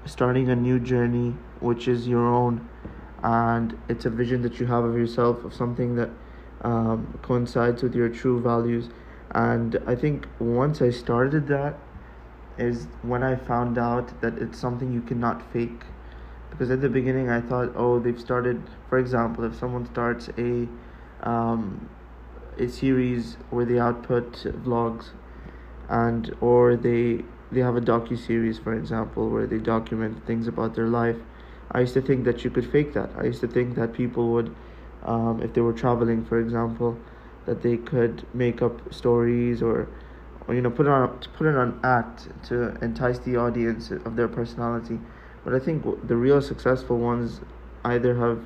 starting 0.06 0.50
a 0.50 0.56
new 0.56 0.80
journey 0.80 1.36
which 1.60 1.88
is 1.88 2.08
your 2.08 2.28
own 2.28 2.68
and 3.24 3.78
it's 3.90 4.06
a 4.06 4.10
vision 4.10 4.42
that 4.44 4.60
you 4.60 4.66
have 4.68 4.84
of 4.84 4.96
yourself 4.96 5.44
of 5.44 5.54
something 5.54 5.96
that 5.96 6.10
um, 6.62 7.18
coincides 7.22 7.82
with 7.84 7.96
your 7.96 8.10
true 8.10 8.42
values. 8.42 8.90
And 9.32 9.78
i 9.88 9.96
think 9.96 10.28
once 10.40 10.82
i 10.82 10.90
started 10.90 11.48
that 11.48 11.78
is 12.58 12.88
when 13.02 13.24
i 13.24 13.36
found 13.36 13.78
out 13.78 14.22
that 14.22 14.38
it's 14.38 14.58
something 14.60 14.94
you 14.94 15.02
cannot 15.02 15.42
fake. 15.52 15.84
Because 16.50 16.70
at 16.70 16.82
the 16.82 16.90
beginning 16.90 17.30
i 17.30 17.42
thought 17.42 17.74
oh 17.76 18.00
they've 18.00 18.20
started 18.20 18.62
for 18.90 18.98
example 18.98 19.44
if 19.44 19.56
someone 19.56 19.86
starts 19.88 20.30
a 20.38 20.68
um, 21.22 21.90
a 22.58 22.68
series 22.68 23.36
where 23.50 23.66
they 23.66 23.80
output 23.80 24.32
vlogs 24.64 25.10
and 25.90 26.36
or 26.42 26.76
they 26.76 27.24
they 27.52 27.62
have 27.62 27.76
a 27.76 27.82
docu 27.82 28.18
series 28.18 28.58
for 28.58 28.74
example 28.74 29.30
where 29.30 29.46
they 29.46 29.58
document 29.58 30.26
things 30.26 30.48
about 30.48 30.76
their 30.76 30.88
life 30.88 31.18
i 31.72 31.80
used 31.82 31.94
to 31.94 32.02
think 32.02 32.26
that 32.26 32.44
you 32.44 32.50
could 32.50 32.70
fake 32.70 32.94
that 32.94 33.10
i 33.18 33.24
used 33.24 33.42
to 33.42 33.48
think 33.48 33.76
that 33.76 33.94
people 33.94 34.32
would 34.32 34.54
um, 35.04 35.42
if 35.42 35.54
they 35.54 35.62
were 35.62 35.74
traveling 35.74 36.26
for 36.26 36.40
example 36.40 36.98
that 37.46 37.62
they 37.62 37.78
could 37.78 38.26
make 38.34 38.62
up 38.62 38.94
stories 38.94 39.62
or, 39.62 39.88
or 40.48 40.56
you 40.56 40.62
know 40.62 40.70
put 40.70 40.88
on 40.88 41.08
put 41.38 41.48
it 41.48 41.56
on 41.56 41.80
act 41.84 42.28
to 42.48 42.76
entice 42.82 43.20
the 43.20 43.38
audience 43.38 43.92
of 43.92 44.16
their 44.16 44.28
personality. 44.28 45.00
But 45.44 45.54
I 45.54 45.60
think 45.60 45.84
the 46.08 46.16
real 46.16 46.42
successful 46.42 46.98
ones 46.98 47.42
either 47.84 48.16
have 48.16 48.44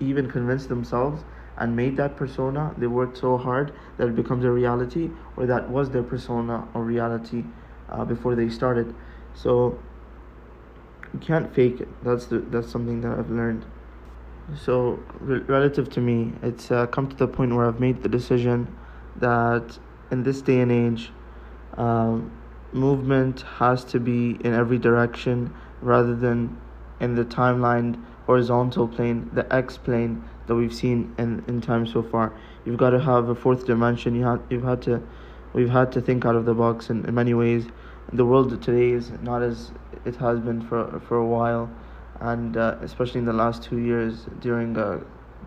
even 0.00 0.30
convinced 0.30 0.68
themselves 0.68 1.22
and 1.58 1.76
made 1.76 1.96
that 1.96 2.16
persona. 2.16 2.74
They 2.78 2.86
worked 2.86 3.18
so 3.18 3.36
hard 3.36 3.72
that 3.98 4.08
it 4.08 4.16
becomes 4.16 4.44
a 4.44 4.50
reality, 4.50 5.10
or 5.36 5.46
that 5.46 5.68
was 5.68 5.90
their 5.90 6.02
persona 6.02 6.66
or 6.74 6.84
reality 6.84 7.44
uh, 7.88 8.04
before 8.04 8.34
they 8.34 8.48
started. 8.48 8.94
So 9.34 9.78
you 11.12 11.20
can't 11.20 11.54
fake 11.54 11.80
it. 11.80 11.88
That's 12.04 12.26
the 12.26 12.38
that's 12.38 12.70
something 12.70 13.00
that 13.02 13.18
I've 13.18 13.30
learned. 13.30 13.64
So, 14.60 14.98
re- 15.20 15.40
relative 15.40 15.88
to 15.90 16.00
me, 16.00 16.32
it's 16.42 16.70
uh, 16.70 16.86
come 16.86 17.08
to 17.08 17.16
the 17.16 17.28
point 17.28 17.54
where 17.54 17.66
I've 17.66 17.80
made 17.80 18.02
the 18.02 18.08
decision 18.08 18.74
that 19.16 19.78
in 20.10 20.24
this 20.24 20.42
day 20.42 20.60
and 20.60 20.72
age, 20.72 21.10
um, 21.76 22.30
movement 22.72 23.42
has 23.42 23.84
to 23.84 24.00
be 24.00 24.38
in 24.44 24.52
every 24.52 24.78
direction 24.78 25.54
rather 25.80 26.14
than 26.14 26.60
in 27.00 27.14
the 27.14 27.24
timeline 27.24 28.02
horizontal 28.26 28.88
plane, 28.88 29.30
the 29.32 29.52
X 29.52 29.76
plane 29.76 30.24
that 30.46 30.54
we've 30.54 30.74
seen 30.74 31.14
in, 31.18 31.44
in 31.48 31.60
time 31.60 31.86
so 31.86 32.02
far. 32.02 32.32
You've 32.64 32.76
got 32.78 32.90
to 32.90 33.00
have 33.00 33.28
a 33.28 33.34
fourth 33.34 33.66
dimension. 33.66 34.14
You 34.14 34.24
have 34.24 34.42
you've 34.50 34.64
had 34.64 34.82
to, 34.82 35.02
we've 35.52 35.70
had 35.70 35.92
to 35.92 36.00
think 36.00 36.24
out 36.24 36.36
of 36.36 36.44
the 36.44 36.54
box 36.54 36.90
in, 36.90 37.04
in 37.04 37.14
many 37.14 37.34
ways. 37.34 37.66
The 38.12 38.24
world 38.24 38.62
today 38.62 38.90
is 38.90 39.10
not 39.22 39.42
as 39.42 39.72
it 40.04 40.16
has 40.16 40.40
been 40.40 40.60
for 40.60 41.00
for 41.00 41.16
a 41.16 41.26
while 41.26 41.70
and 42.22 42.56
uh, 42.56 42.76
especially 42.82 43.18
in 43.18 43.24
the 43.24 43.32
last 43.32 43.62
two 43.62 43.78
years 43.78 44.26
during 44.40 44.76
uh, 44.78 45.00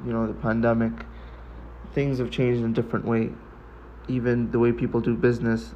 you 0.05 0.11
know 0.11 0.27
the 0.27 0.33
pandemic 0.33 0.91
things 1.93 2.19
have 2.19 2.29
changed 2.29 2.61
in 2.61 2.71
a 2.71 2.73
different 2.73 3.05
way 3.05 3.31
even 4.07 4.51
the 4.51 4.59
way 4.59 4.71
people 4.71 4.99
do 4.99 5.15
business 5.15 5.73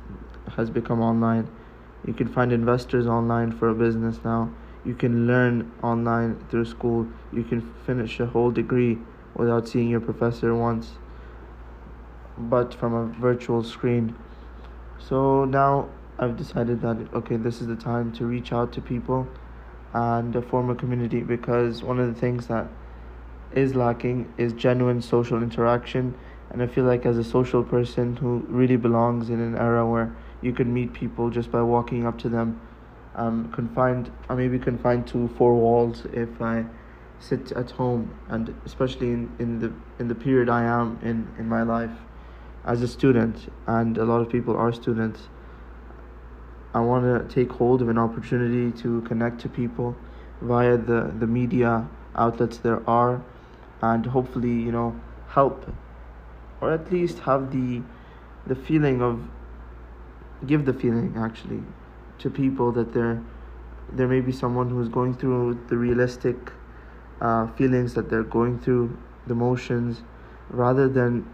has 0.56 0.70
become 0.70 1.01
online 1.01 1.50
you 2.06 2.13
can 2.13 2.27
find 2.27 2.51
investors 2.51 3.08
online 3.08 3.51
for 3.51 3.70
a 3.70 3.74
business 3.74 4.20
now 4.24 4.51
you 4.89 4.96
can 4.96 5.27
learn 5.27 5.72
online 5.84 6.36
through 6.50 6.65
school. 6.65 7.08
You 7.31 7.43
can 7.43 7.62
finish 7.86 8.19
a 8.19 8.25
whole 8.25 8.50
degree 8.50 8.98
without 9.36 9.67
seeing 9.67 9.88
your 9.88 10.00
professor 10.00 10.55
once 10.55 10.93
but 12.38 12.74
from 12.74 12.93
a 12.93 13.05
virtual 13.19 13.63
screen. 13.63 14.15
So 14.98 15.46
now 15.46 15.89
i've 16.22 16.36
decided 16.36 16.81
that 16.81 16.98
okay 17.13 17.38
this 17.38 17.62
is 17.62 17.67
the 17.67 17.75
time 17.75 18.12
to 18.12 18.25
reach 18.25 18.51
out 18.51 18.74
to 18.74 18.81
people 18.81 19.25
and 19.93 20.34
form 20.48 20.69
a 20.69 20.75
community 20.75 21.22
because 21.22 21.81
one 21.81 21.98
of 21.98 22.13
the 22.13 22.19
things 22.19 22.48
that 22.48 22.67
is 23.53 23.75
lacking 23.75 24.34
is 24.38 24.53
genuine 24.53 25.01
social 25.01 25.43
interaction. 25.43 26.15
And 26.50 26.63
i 26.63 26.67
feel 26.67 26.86
like 26.86 27.05
as 27.05 27.17
a 27.19 27.24
social 27.24 27.63
person 27.75 28.15
who 28.15 28.31
really 28.48 28.81
belongs 28.88 29.29
in 29.29 29.39
an 29.39 29.55
era 29.67 29.86
where 29.86 30.10
you 30.41 30.51
can 30.51 30.74
meet 30.74 30.93
people 30.93 31.29
just 31.29 31.51
by 31.51 31.62
walking 31.62 32.08
up 32.08 32.17
to 32.25 32.29
them 32.29 32.60
um 33.16 33.51
confined 33.51 34.12
or 34.30 34.36
maybe 34.36 34.60
confined 34.60 35.08
to 35.08 35.28
four 35.30 35.56
walls 35.56 36.06
if 36.13 36.42
i 36.42 36.66
sit 37.20 37.51
at 37.54 37.72
home 37.72 38.18
and 38.30 38.56
especially 38.66 39.08
in, 39.08 39.30
in 39.39 39.60
the 39.60 39.72
in 40.00 40.08
the 40.08 40.16
period 40.16 40.50
i 40.50 40.63
am 40.63 40.98
in 41.01 41.28
in 41.38 41.48
my 41.48 41.63
life 41.63 41.98
as 42.66 42.82
a 42.82 42.88
student 42.88 43.51
and 43.68 43.98
a 43.98 44.06
lot 44.06 44.22
of 44.22 44.30
people 44.30 44.56
are 44.56 44.72
students 44.72 45.30
I 46.72 46.82
want 46.82 47.04
to 47.04 47.34
take 47.34 47.51
hold 47.51 47.82
of 47.82 47.89
an 47.89 47.98
opportunity 47.98 48.72
to 48.84 49.01
connect 49.01 49.42
to 49.42 49.50
people 49.50 49.96
via 50.42 50.78
the, 50.78 51.12
the 51.18 51.25
media 51.25 51.88
outlets 52.16 52.58
there 52.58 52.88
are 52.88 53.24
and 53.82 54.06
hopefully 54.06 54.51
you 54.51 54.72
know 54.72 55.00
help 55.30 55.74
or 56.62 56.72
at 56.72 56.92
least 56.92 57.20
have 57.20 57.51
the 57.51 57.82
the 58.46 58.56
feeling 58.56 59.01
of 59.01 59.28
give 60.46 60.66
the 60.66 60.74
feeling 60.74 61.16
actually 61.18 61.63
to 62.19 62.29
people 62.29 62.71
that 62.71 62.93
there 62.93 63.21
there 63.91 64.07
may 64.07 64.21
be 64.21 64.31
someone 64.31 64.69
who's 64.69 64.88
going 64.88 65.15
through 65.15 65.59
the 65.67 65.75
realistic 65.75 66.51
uh, 67.21 67.47
feelings 67.53 67.95
that 67.95 68.09
they're 68.09 68.23
going 68.23 68.59
through 68.59 68.95
the 69.25 69.33
motions 69.33 70.03
rather 70.49 70.88
than 70.88 71.27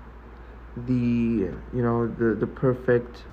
the 0.77 1.51
you 1.73 1.81
know 1.81 2.07
the 2.07 2.35
the 2.35 2.47
perfect 2.47 3.23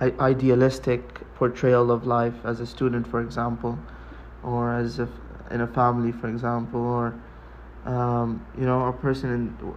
idealistic 0.00 1.20
portrayal 1.36 1.90
of 1.90 2.06
life 2.06 2.34
as 2.44 2.60
a 2.60 2.66
student, 2.66 3.06
for 3.06 3.20
example, 3.20 3.78
or 4.42 4.72
as 4.72 4.98
if 4.98 5.08
in 5.50 5.60
a 5.62 5.66
family, 5.66 6.12
for 6.12 6.28
example, 6.28 6.80
or 6.80 7.14
um, 7.86 8.44
you 8.58 8.66
know, 8.66 8.86
a 8.86 8.92
person 8.92 9.32
in 9.32 9.74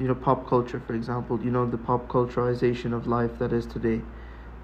you 0.00 0.08
know 0.08 0.14
pop 0.14 0.48
culture, 0.48 0.80
for 0.86 0.94
example. 0.94 1.40
You 1.42 1.50
know, 1.50 1.66
the 1.66 1.78
pop 1.78 2.08
culturization 2.08 2.92
of 2.92 3.06
life 3.06 3.38
that 3.38 3.52
is 3.52 3.66
today. 3.66 4.02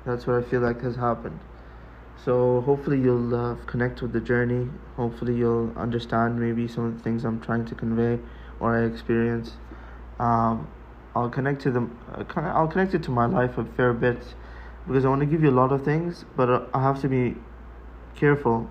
That's 0.04 0.26
what 0.26 0.36
I 0.36 0.42
feel 0.42 0.60
like 0.60 0.80
has 0.82 0.96
happened. 0.96 1.38
So 2.25 2.61
hopefully 2.62 3.00
you'll 3.00 3.35
uh, 3.35 3.54
connect 3.66 4.02
with 4.02 4.12
the 4.12 4.20
journey. 4.20 4.68
Hopefully 4.96 5.37
you'll 5.37 5.73
understand 5.76 6.40
maybe 6.40 6.66
some 6.66 6.85
of 6.85 6.96
the 6.96 7.02
things 7.02 7.25
I'm 7.25 7.40
trying 7.40 7.64
to 7.66 7.75
convey 7.75 8.18
or 8.61 8.76
I 8.76 8.85
experience. 8.85 9.52
Um, 10.18 10.68
I'll 11.14 11.30
connect 11.30 11.62
to 11.62 11.70
them. 11.70 11.99
Uh, 12.12 12.25
I'll 12.37 12.68
connect 12.68 12.94
it 12.94 13.02
to 13.04 13.11
my 13.11 13.26
life 13.26 13.58
a 13.58 13.64
fair 13.64 13.92
bit 13.92 14.35
because 14.87 15.04
I 15.04 15.08
want 15.08 15.20
to 15.20 15.26
give 15.26 15.42
you 15.42 15.50
a 15.50 15.58
lot 15.62 15.73
of 15.73 15.85
things, 15.85 16.25
but 16.37 16.49
uh, 16.49 16.66
I 16.75 16.82
have 16.82 17.00
to 17.02 17.08
be 17.08 17.37
careful 18.14 18.68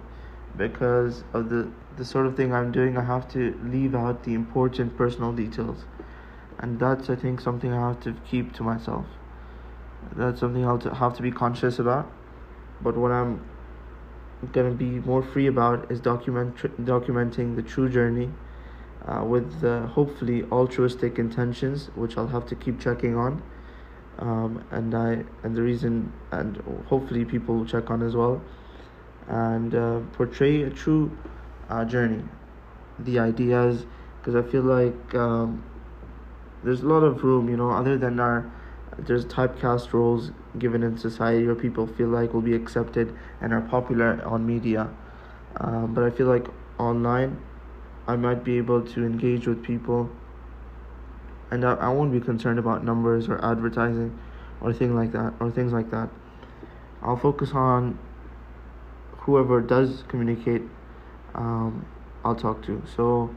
because 0.58 1.24
of 1.34 1.50
the 1.50 1.72
the 1.98 2.06
sort 2.06 2.26
of 2.26 2.36
thing 2.36 2.54
I'm 2.54 2.72
doing. 2.72 2.98
I 2.98 3.04
have 3.04 3.32
to 3.34 3.58
leave 3.64 3.96
out 3.96 4.24
the 4.24 4.34
important 4.34 4.98
personal 4.98 5.32
details, 5.32 5.86
and 6.60 6.80
that's 6.80 7.10
I 7.10 7.16
think 7.16 7.42
something 7.42 7.72
I 7.74 7.88
have 7.88 8.00
to 8.02 8.14
keep 8.30 8.54
to 8.54 8.64
myself. 8.64 9.06
That's 10.16 10.40
something 10.40 10.66
I'll 10.66 10.80
have 10.80 11.16
to 11.18 11.22
be 11.24 11.32
conscious 11.32 11.80
about. 11.80 12.12
But 12.82 12.98
what 12.98 13.12
I'm 13.12 13.44
gonna 14.52 14.72
be 14.72 15.00
more 15.00 15.24
free 15.24 15.48
about 15.48 15.92
is 15.92 16.00
document 16.00 16.56
documenting 16.86 17.56
the 17.56 17.64
true 17.64 17.90
journey 17.90 18.30
uh, 19.08 19.24
with 19.24 19.64
uh, 19.64 19.88
hopefully 19.88 20.44
altruistic 20.52 21.20
intentions, 21.20 21.90
which 21.96 22.18
I'll 22.18 22.28
have 22.28 22.46
to 22.48 22.56
keep 22.56 22.80
checking 22.80 23.16
on. 23.16 23.42
Um, 24.20 24.64
and 24.72 24.96
I 24.96 25.24
and 25.44 25.56
the 25.56 25.62
reason 25.62 26.12
and 26.32 26.58
hopefully 26.88 27.26
people 27.26 27.56
will 27.56 27.66
check 27.66 27.90
on 27.90 28.02
as 28.02 28.16
well, 28.16 28.42
and 29.28 29.76
uh, 29.76 30.00
portray 30.14 30.64
a 30.64 30.70
true 30.70 31.12
uh, 31.70 31.84
journey, 31.86 32.24
the 33.00 33.20
ideas, 33.20 33.86
because 34.20 34.36
I 34.36 34.50
feel 34.50 34.64
like 34.64 35.16
um, 35.16 35.64
there's 36.64 36.82
a 36.82 36.88
lot 36.88 37.04
of 37.04 37.24
room, 37.24 37.50
you 37.50 37.58
know, 37.58 37.72
other 37.72 37.98
than 37.98 38.20
our 38.20 38.50
there's 38.98 39.26
typecast 39.26 39.94
roles 39.94 40.32
given 40.58 40.84
in 40.84 40.98
society 40.98 41.46
where 41.46 41.56
people 41.56 41.86
feel 41.86 42.08
like 42.08 42.34
will 42.34 42.42
be 42.42 42.56
accepted 42.56 43.16
and 43.42 43.54
are 43.54 43.62
popular 43.62 44.24
on 44.26 44.46
media. 44.46 44.90
Um, 45.58 45.94
but 45.94 46.04
I 46.04 46.10
feel 46.10 46.28
like 46.28 46.48
online, 46.80 47.42
I 48.08 48.16
might 48.16 48.44
be 48.44 48.58
able 48.58 48.82
to 48.82 49.06
engage 49.06 49.48
with 49.48 49.64
people, 49.64 50.10
and 51.52 51.66
I, 51.66 51.74
I 51.74 51.90
won't 51.90 52.12
be 52.12 52.20
concerned 52.20 52.60
about 52.60 52.84
numbers 52.84 53.28
or 53.28 53.44
advertising, 53.44 54.18
or 54.62 54.74
thing 54.74 54.96
like 54.96 55.12
that 55.12 55.34
or 55.40 55.52
things 55.52 55.74
like 55.74 55.92
that. 55.92 56.10
I'll 57.02 57.18
focus 57.18 57.52
on 57.54 58.00
whoever 59.18 59.62
does 59.62 60.04
communicate. 60.08 60.62
Um, 61.34 61.86
I'll 62.24 62.36
talk 62.36 62.64
to. 62.66 62.82
So, 62.96 63.34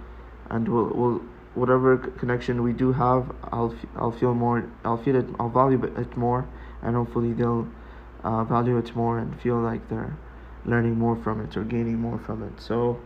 and 0.50 0.68
we'll 0.68 0.90
we'll 0.94 1.22
whatever 1.58 1.98
connection 1.98 2.62
we 2.62 2.72
do 2.72 2.92
have, 2.92 3.30
I'll 3.52 3.74
I'll 3.96 4.12
feel 4.12 4.34
more. 4.34 4.64
I'll 4.84 5.02
feel 5.02 5.16
it. 5.16 5.26
I'll 5.38 5.50
value 5.50 5.82
it 5.84 6.16
more, 6.16 6.46
and 6.82 6.94
hopefully 6.94 7.32
they'll 7.32 7.66
uh, 8.24 8.44
value 8.44 8.78
it 8.78 8.94
more 8.94 9.18
and 9.18 9.38
feel 9.40 9.56
like 9.56 9.88
they're 9.88 10.16
learning 10.64 10.98
more 10.98 11.16
from 11.16 11.40
it 11.44 11.56
or 11.56 11.64
gaining 11.64 11.98
more 11.98 12.18
from 12.18 12.42
it. 12.42 12.60
So. 12.60 12.98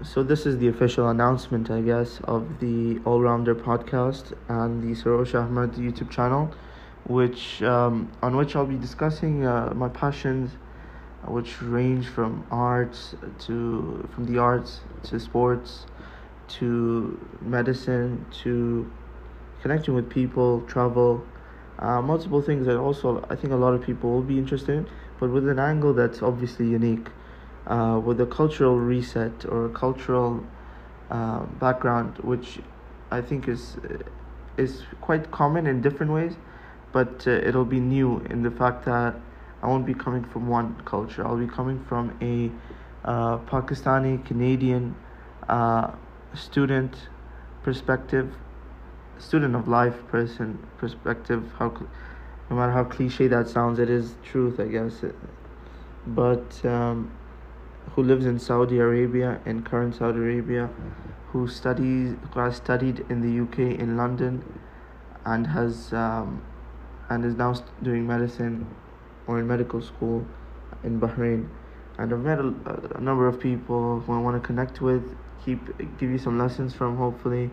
So 0.00 0.22
this 0.22 0.46
is 0.46 0.58
the 0.58 0.68
official 0.68 1.08
announcement, 1.08 1.72
I 1.72 1.80
guess, 1.80 2.20
of 2.22 2.60
the 2.60 3.00
All 3.04 3.20
Rounder 3.20 3.56
podcast 3.56 4.32
and 4.48 4.80
the 4.80 4.94
Sarosh 4.94 5.34
Ahmed 5.34 5.72
YouTube 5.72 6.08
channel, 6.08 6.54
which 7.08 7.64
um, 7.64 8.08
on 8.22 8.36
which 8.36 8.54
I'll 8.54 8.64
be 8.64 8.76
discussing 8.76 9.44
uh, 9.44 9.72
my 9.74 9.88
passions, 9.88 10.52
which 11.26 11.60
range 11.60 12.06
from 12.06 12.46
arts 12.52 13.16
to 13.46 14.08
from 14.14 14.26
the 14.26 14.38
arts 14.38 14.82
to 15.08 15.18
sports 15.18 15.86
to 16.48 17.18
medicine 17.40 18.24
to 18.42 18.90
connecting 19.62 19.94
with 19.94 20.08
people, 20.08 20.62
travel, 20.62 21.24
uh, 21.78 22.00
multiple 22.02 22.42
things 22.42 22.66
that 22.66 22.76
also 22.76 23.24
I 23.30 23.36
think 23.36 23.52
a 23.52 23.56
lot 23.56 23.74
of 23.74 23.82
people 23.82 24.10
will 24.10 24.22
be 24.22 24.38
interested 24.38 24.70
in, 24.70 24.88
but 25.20 25.30
with 25.30 25.48
an 25.48 25.58
angle 25.58 25.94
that's 25.94 26.22
obviously 26.22 26.68
unique, 26.68 27.08
uh, 27.66 28.00
with 28.04 28.20
a 28.20 28.26
cultural 28.26 28.78
reset 28.78 29.44
or 29.46 29.66
a 29.66 29.68
cultural 29.70 30.44
uh, 31.10 31.40
background, 31.60 32.18
which 32.18 32.58
I 33.10 33.20
think 33.20 33.48
is 33.48 33.76
is 34.56 34.82
quite 35.00 35.30
common 35.30 35.66
in 35.66 35.80
different 35.80 36.12
ways, 36.12 36.34
but 36.92 37.26
uh, 37.26 37.30
it'll 37.30 37.64
be 37.64 37.80
new 37.80 38.18
in 38.30 38.42
the 38.42 38.50
fact 38.50 38.84
that 38.86 39.14
I 39.62 39.66
won't 39.66 39.86
be 39.86 39.94
coming 39.94 40.24
from 40.24 40.48
one 40.48 40.80
culture. 40.84 41.26
I'll 41.26 41.36
be 41.36 41.46
coming 41.46 41.84
from 41.84 42.16
a 42.20 42.50
uh, 43.08 43.38
Pakistani 43.38 44.24
Canadian 44.24 44.94
uh, 45.48 45.92
student 46.38 47.08
perspective, 47.62 48.32
student 49.18 49.54
of 49.54 49.68
life 49.68 50.06
person 50.08 50.58
perspective. 50.78 51.52
How, 51.58 51.68
no 52.50 52.56
matter 52.56 52.72
how 52.72 52.84
cliche 52.84 53.28
that 53.28 53.48
sounds, 53.48 53.78
it 53.78 53.90
is 53.90 54.14
truth, 54.22 54.60
I 54.60 54.66
guess. 54.66 55.04
But 56.06 56.64
um, 56.64 57.12
who 57.94 58.02
lives 58.02 58.26
in 58.26 58.38
Saudi 58.38 58.78
Arabia, 58.78 59.40
in 59.44 59.62
current 59.62 59.96
Saudi 59.96 60.18
Arabia, 60.18 60.70
who 61.32 61.48
studies, 61.48 62.16
who 62.32 62.40
has 62.40 62.56
studied 62.56 63.04
in 63.10 63.20
the 63.20 63.42
UK 63.42 63.78
in 63.78 63.96
London, 63.96 64.42
and 65.26 65.46
has 65.46 65.92
um, 65.92 66.42
and 67.10 67.24
is 67.24 67.34
now 67.34 67.54
doing 67.82 68.06
medicine 68.06 68.66
or 69.26 69.38
in 69.38 69.46
medical 69.46 69.82
school 69.82 70.26
in 70.84 71.00
Bahrain. 71.00 71.48
And 71.98 72.12
I've 72.12 72.20
met 72.20 72.38
a, 72.38 72.54
a 72.96 73.00
number 73.00 73.26
of 73.26 73.40
people 73.40 74.00
who 74.00 74.12
I 74.12 74.18
want 74.18 74.40
to 74.40 74.46
connect 74.46 74.80
with 74.80 75.16
keep 75.44 75.60
give 75.98 76.10
you 76.10 76.18
some 76.18 76.38
lessons 76.38 76.74
from 76.74 76.96
hopefully 76.96 77.50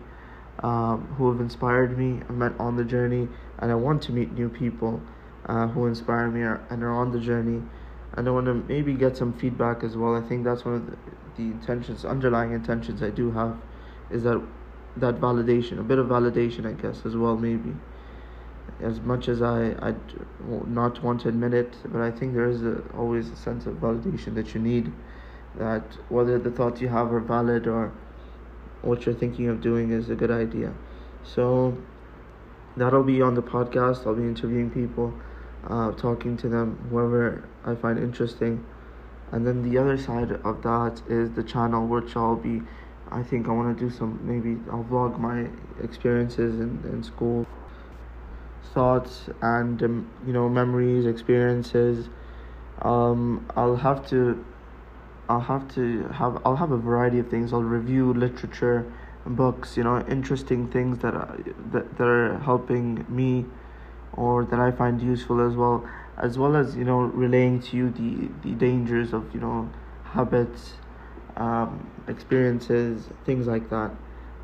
um, 0.62 1.06
who 1.16 1.30
have 1.30 1.40
inspired 1.40 1.96
me 1.98 2.22
I 2.28 2.32
met 2.32 2.52
on 2.58 2.76
the 2.76 2.84
journey. 2.84 3.28
And 3.58 3.70
I 3.70 3.74
want 3.74 4.02
to 4.02 4.12
meet 4.12 4.32
new 4.32 4.48
people 4.48 5.00
uh, 5.46 5.68
who 5.68 5.86
inspire 5.86 6.28
me 6.30 6.42
and 6.42 6.82
are 6.82 6.92
on 6.92 7.12
the 7.12 7.20
journey. 7.20 7.62
And 8.14 8.28
I 8.28 8.30
want 8.30 8.46
to 8.46 8.54
maybe 8.54 8.94
get 8.94 9.16
some 9.16 9.32
feedback 9.32 9.82
as 9.82 9.96
well. 9.96 10.14
I 10.14 10.26
think 10.26 10.44
that's 10.44 10.64
one 10.64 10.74
of 10.74 10.86
the, 10.86 10.96
the 11.36 11.42
intentions 11.42 12.04
underlying 12.04 12.52
intentions 12.52 13.02
I 13.02 13.10
do 13.10 13.30
have 13.32 13.56
is 14.10 14.22
that 14.22 14.40
that 14.96 15.20
validation 15.20 15.78
a 15.78 15.82
bit 15.82 15.98
of 15.98 16.06
validation 16.06 16.64
I 16.66 16.72
guess 16.72 17.04
as 17.04 17.16
well 17.16 17.36
maybe. 17.36 17.74
As 18.80 19.00
much 19.00 19.28
as 19.28 19.42
I 19.42 19.72
I 19.82 19.94
not 20.66 21.02
want 21.02 21.20
to 21.22 21.28
admit 21.28 21.52
it 21.52 21.76
but 21.84 22.00
I 22.00 22.10
think 22.10 22.32
there 22.32 22.48
is 22.48 22.62
a, 22.62 22.82
always 22.96 23.28
a 23.28 23.36
sense 23.36 23.66
of 23.66 23.74
validation 23.74 24.34
that 24.36 24.54
you 24.54 24.60
need 24.60 24.90
that 25.58 25.82
whether 26.08 26.38
the 26.38 26.50
thoughts 26.50 26.80
you 26.80 26.88
have 26.88 27.12
are 27.12 27.20
valid 27.20 27.66
or 27.66 27.92
what 28.82 29.06
you're 29.06 29.14
thinking 29.14 29.48
of 29.48 29.60
doing 29.60 29.90
is 29.90 30.10
a 30.10 30.14
good 30.14 30.30
idea. 30.30 30.72
So 31.24 31.76
that'll 32.76 33.02
be 33.02 33.22
on 33.22 33.34
the 33.34 33.42
podcast. 33.42 34.06
I'll 34.06 34.14
be 34.14 34.22
interviewing 34.22 34.70
people, 34.70 35.12
uh, 35.66 35.92
talking 35.92 36.36
to 36.38 36.48
them, 36.48 36.78
whoever 36.90 37.44
I 37.64 37.74
find 37.74 37.98
interesting. 37.98 38.64
And 39.32 39.46
then 39.46 39.68
the 39.68 39.78
other 39.78 39.98
side 39.98 40.32
of 40.44 40.62
that 40.62 41.02
is 41.08 41.30
the 41.32 41.42
channel, 41.42 41.86
which 41.86 42.16
I'll 42.16 42.36
be, 42.36 42.62
I 43.10 43.22
think 43.22 43.48
I 43.48 43.52
want 43.52 43.76
to 43.76 43.84
do 43.84 43.90
some, 43.90 44.20
maybe 44.22 44.60
I'll 44.70 44.84
vlog 44.84 45.18
my 45.18 45.48
experiences 45.82 46.60
in, 46.60 46.80
in 46.84 47.02
school, 47.02 47.46
thoughts, 48.72 49.28
and, 49.42 49.82
um, 49.82 50.10
you 50.26 50.32
know, 50.32 50.48
memories, 50.48 51.06
experiences. 51.06 52.08
Um, 52.82 53.46
I'll 53.56 53.76
have 53.76 54.06
to 54.10 54.44
I'll 55.28 55.40
have 55.40 55.72
to 55.74 56.04
have 56.08 56.40
I'll 56.44 56.56
have 56.56 56.70
a 56.70 56.76
variety 56.76 57.18
of 57.18 57.28
things. 57.28 57.52
I'll 57.52 57.62
review 57.62 58.12
literature, 58.12 58.90
books, 59.24 59.76
you 59.76 59.82
know, 59.82 60.00
interesting 60.06 60.68
things 60.68 60.98
that 60.98 61.14
are, 61.14 61.36
that 61.72 61.96
that 61.98 62.06
are 62.06 62.38
helping 62.38 63.04
me, 63.08 63.44
or 64.12 64.44
that 64.44 64.60
I 64.60 64.70
find 64.70 65.02
useful 65.02 65.40
as 65.40 65.56
well, 65.56 65.88
as 66.16 66.38
well 66.38 66.54
as 66.54 66.76
you 66.76 66.84
know 66.84 67.00
relaying 67.00 67.60
to 67.62 67.76
you 67.76 67.90
the 67.90 68.28
the 68.48 68.54
dangers 68.54 69.12
of 69.12 69.34
you 69.34 69.40
know 69.40 69.68
habits, 70.04 70.74
um, 71.36 71.90
experiences, 72.06 73.08
things 73.24 73.48
like 73.48 73.68
that, 73.70 73.90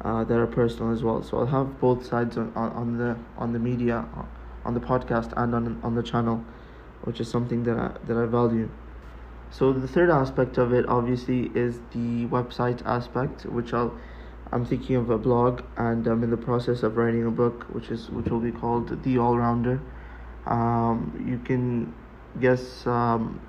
uh, 0.01 0.25
that 0.25 0.37
are 0.37 0.49
personal 0.49 0.93
as 0.93 1.05
well. 1.05 1.23
So 1.23 1.39
I'll 1.39 1.47
have 1.47 1.79
both 1.81 2.05
sides 2.05 2.37
on, 2.37 2.53
on, 2.57 2.73
on 2.73 2.99
the 2.99 3.17
on 3.39 3.53
the 3.53 3.61
media, 3.61 4.05
on 4.65 4.75
the 4.75 4.81
podcast 4.81 5.33
and 5.37 5.55
on 5.55 5.81
on 5.85 5.95
the 5.95 6.03
channel, 6.03 6.45
which 7.03 7.21
is 7.21 7.31
something 7.31 7.63
that 7.65 7.79
I 7.79 7.93
that 8.09 8.17
I 8.17 8.27
value. 8.27 8.69
So 9.53 9.71
the 9.75 9.87
third 9.87 10.09
aspect 10.09 10.57
of 10.57 10.73
it 10.73 10.89
obviously 10.89 11.51
is 11.55 11.79
the 11.93 12.27
website 12.29 12.81
aspect, 12.87 13.45
which 13.45 13.75
I'll 13.75 13.95
I'm 14.51 14.65
thinking 14.65 14.97
of 14.97 15.11
a 15.11 15.19
blog 15.19 15.63
and 15.77 16.07
I'm 16.07 16.23
in 16.23 16.31
the 16.31 16.39
process 16.39 16.83
of 16.83 16.97
writing 16.97 17.27
a 17.27 17.31
book 17.31 17.65
which 17.75 17.91
is 17.91 18.09
which 18.09 18.27
will 18.27 18.41
be 18.41 18.51
called 18.51 19.03
The 19.03 19.19
All 19.19 19.37
Rounder. 19.37 19.79
Um, 20.47 21.25
you 21.29 21.39
can 21.39 21.95
guess 22.41 22.87
um, 22.87 23.43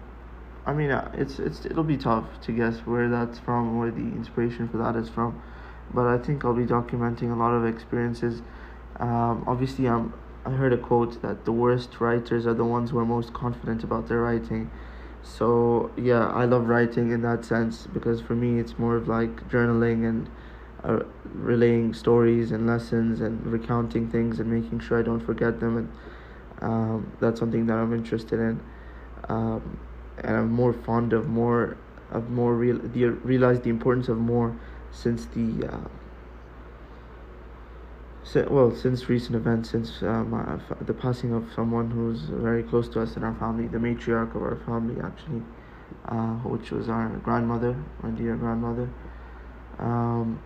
I 0.65 0.73
mean 0.73 0.91
uh, 0.91 1.09
it's 1.13 1.39
it's 1.39 1.65
it'll 1.65 1.85
be 1.85 1.97
tough 1.97 2.25
to 2.41 2.51
guess 2.51 2.79
where 2.79 3.07
that's 3.07 3.39
from, 3.39 3.79
where 3.79 3.89
the 3.89 4.01
inspiration 4.19 4.67
for 4.67 4.79
that 4.79 4.97
is 4.97 5.07
from, 5.07 5.41
but 5.93 6.05
I 6.05 6.17
think 6.17 6.43
I'll 6.43 6.53
be 6.53 6.65
documenting 6.65 7.31
a 7.31 7.35
lot 7.35 7.53
of 7.53 7.65
experiences. 7.65 8.41
Um, 8.99 9.45
obviously, 9.47 9.87
I'm 9.87 10.13
I 10.45 10.49
heard 10.49 10.73
a 10.73 10.77
quote 10.77 11.21
that 11.21 11.45
the 11.45 11.53
worst 11.53 12.01
writers 12.01 12.45
are 12.45 12.53
the 12.53 12.65
ones 12.65 12.91
who 12.91 12.99
are 12.99 13.05
most 13.05 13.33
confident 13.33 13.85
about 13.85 14.09
their 14.09 14.19
writing 14.19 14.69
so 15.23 15.89
yeah 15.97 16.27
i 16.27 16.45
love 16.45 16.67
writing 16.67 17.11
in 17.11 17.21
that 17.21 17.45
sense 17.45 17.87
because 17.87 18.21
for 18.21 18.35
me 18.35 18.59
it's 18.59 18.77
more 18.77 18.95
of 18.95 19.07
like 19.07 19.47
journaling 19.49 20.07
and 20.07 20.29
uh, 20.83 20.99
relaying 21.33 21.93
stories 21.93 22.51
and 22.51 22.67
lessons 22.67 23.21
and 23.21 23.45
recounting 23.47 24.09
things 24.09 24.39
and 24.39 24.51
making 24.51 24.79
sure 24.79 24.99
i 24.99 25.01
don't 25.01 25.21
forget 25.21 25.59
them 25.59 25.77
and 25.77 25.89
um, 26.61 27.11
that's 27.19 27.39
something 27.39 27.65
that 27.67 27.77
i'm 27.77 27.93
interested 27.93 28.39
in. 28.39 28.59
Um, 29.29 29.79
and 30.17 30.35
I'm 30.35 30.51
more 30.51 30.73
fond 30.73 31.13
of 31.13 31.27
more 31.27 31.77
of 32.11 32.29
more 32.29 32.53
real 32.55 32.77
the 32.77 33.05
realize 33.05 33.61
the 33.61 33.69
importance 33.69 34.09
of 34.09 34.17
more 34.17 34.55
since 34.91 35.25
the 35.25 35.67
uh, 35.67 35.87
well 38.49 38.73
since 38.75 39.09
recent 39.09 39.35
events 39.35 39.69
since 39.71 40.01
uh, 40.01 40.57
the 40.81 40.93
passing 40.93 41.33
of 41.33 41.45
someone 41.53 41.91
who's 41.91 42.21
very 42.21 42.63
close 42.63 42.87
to 42.87 43.01
us 43.01 43.15
in 43.17 43.23
our 43.23 43.35
family 43.35 43.67
the 43.67 43.77
matriarch 43.77 44.35
of 44.35 44.41
our 44.41 44.59
family 44.65 44.99
actually 45.01 45.41
uh, 46.07 46.35
which 46.47 46.71
was 46.71 46.89
our 46.89 47.09
grandmother 47.23 47.75
my 48.01 48.09
dear 48.11 48.35
grandmother 48.35 48.89
um, 49.79 50.39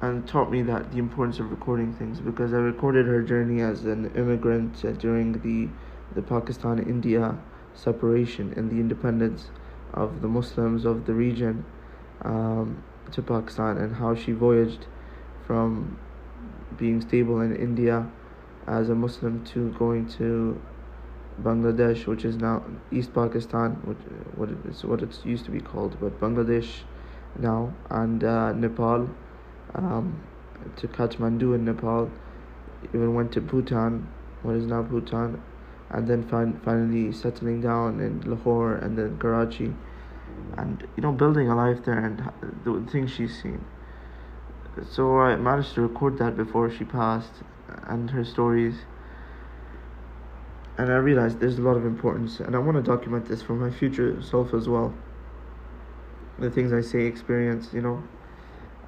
and 0.00 0.28
taught 0.28 0.50
me 0.50 0.62
that 0.62 0.92
the 0.92 0.98
importance 0.98 1.40
of 1.40 1.50
recording 1.50 1.92
things 1.94 2.20
because 2.20 2.52
I 2.52 2.58
recorded 2.58 3.06
her 3.06 3.22
journey 3.22 3.62
as 3.62 3.84
an 3.84 4.12
immigrant 4.14 4.84
uh, 4.84 4.92
during 4.92 5.32
the 5.32 5.68
the 6.14 6.22
Pakistan 6.22 6.78
India 6.78 7.36
separation 7.74 8.52
and 8.56 8.70
the 8.70 8.76
independence 8.76 9.50
of 9.92 10.22
the 10.22 10.28
Muslims 10.28 10.84
of 10.84 11.06
the 11.06 11.12
region 11.12 11.64
um, 12.22 12.82
to 13.12 13.22
Pakistan 13.22 13.76
and 13.78 13.96
how 13.96 14.14
she 14.14 14.32
voyaged 14.32 14.86
from 15.46 15.98
being 16.76 17.00
stable 17.00 17.40
in 17.40 17.54
India 17.56 18.06
as 18.66 18.88
a 18.88 18.94
Muslim 18.94 19.44
to 19.46 19.70
going 19.72 20.06
to 20.06 20.60
Bangladesh, 21.42 22.06
which 22.06 22.24
is 22.24 22.36
now 22.36 22.64
East 22.90 23.14
Pakistan, 23.14 23.72
which 23.84 23.98
what 24.34 24.50
it's 24.68 24.84
what 24.84 25.02
it's 25.02 25.24
used 25.24 25.44
to 25.44 25.50
be 25.50 25.60
called, 25.60 25.96
but 26.00 26.20
Bangladesh 26.20 26.82
now, 27.38 27.72
and 27.90 28.24
uh, 28.24 28.52
Nepal, 28.52 29.08
um, 29.74 30.20
to 30.76 30.88
Kathmandu 30.88 31.54
in 31.54 31.64
Nepal, 31.64 32.10
even 32.88 33.14
went 33.14 33.32
to 33.32 33.40
Bhutan, 33.40 34.08
what 34.42 34.56
is 34.56 34.66
now 34.66 34.82
Bhutan, 34.82 35.40
and 35.90 36.08
then 36.08 36.28
fin- 36.28 36.60
finally 36.64 37.12
settling 37.12 37.60
down 37.60 38.00
in 38.00 38.20
Lahore 38.28 38.74
and 38.74 38.98
then 38.98 39.18
Karachi, 39.18 39.74
and 40.56 40.86
you 40.96 41.02
know 41.02 41.12
building 41.12 41.48
a 41.48 41.54
life 41.54 41.84
there 41.84 41.98
and 41.98 42.22
the 42.64 42.90
things 42.90 43.12
she's 43.12 43.40
seen. 43.40 43.64
So 44.90 45.18
I 45.18 45.36
managed 45.36 45.74
to 45.74 45.82
record 45.82 46.18
that 46.18 46.36
before 46.36 46.70
she 46.70 46.84
passed, 46.84 47.32
and 47.86 48.10
her 48.10 48.24
stories. 48.24 48.74
And 50.76 50.92
I 50.92 50.96
realized 50.96 51.40
there's 51.40 51.58
a 51.58 51.62
lot 51.62 51.76
of 51.76 51.84
importance, 51.84 52.40
and 52.40 52.54
I 52.54 52.58
want 52.58 52.76
to 52.76 52.82
document 52.82 53.26
this 53.26 53.42
for 53.42 53.54
my 53.54 53.70
future 53.70 54.22
self 54.22 54.54
as 54.54 54.68
well. 54.68 54.94
The 56.38 56.50
things 56.50 56.72
I 56.72 56.80
say, 56.80 57.04
experience, 57.04 57.72
you 57.72 57.82
know, 57.82 58.02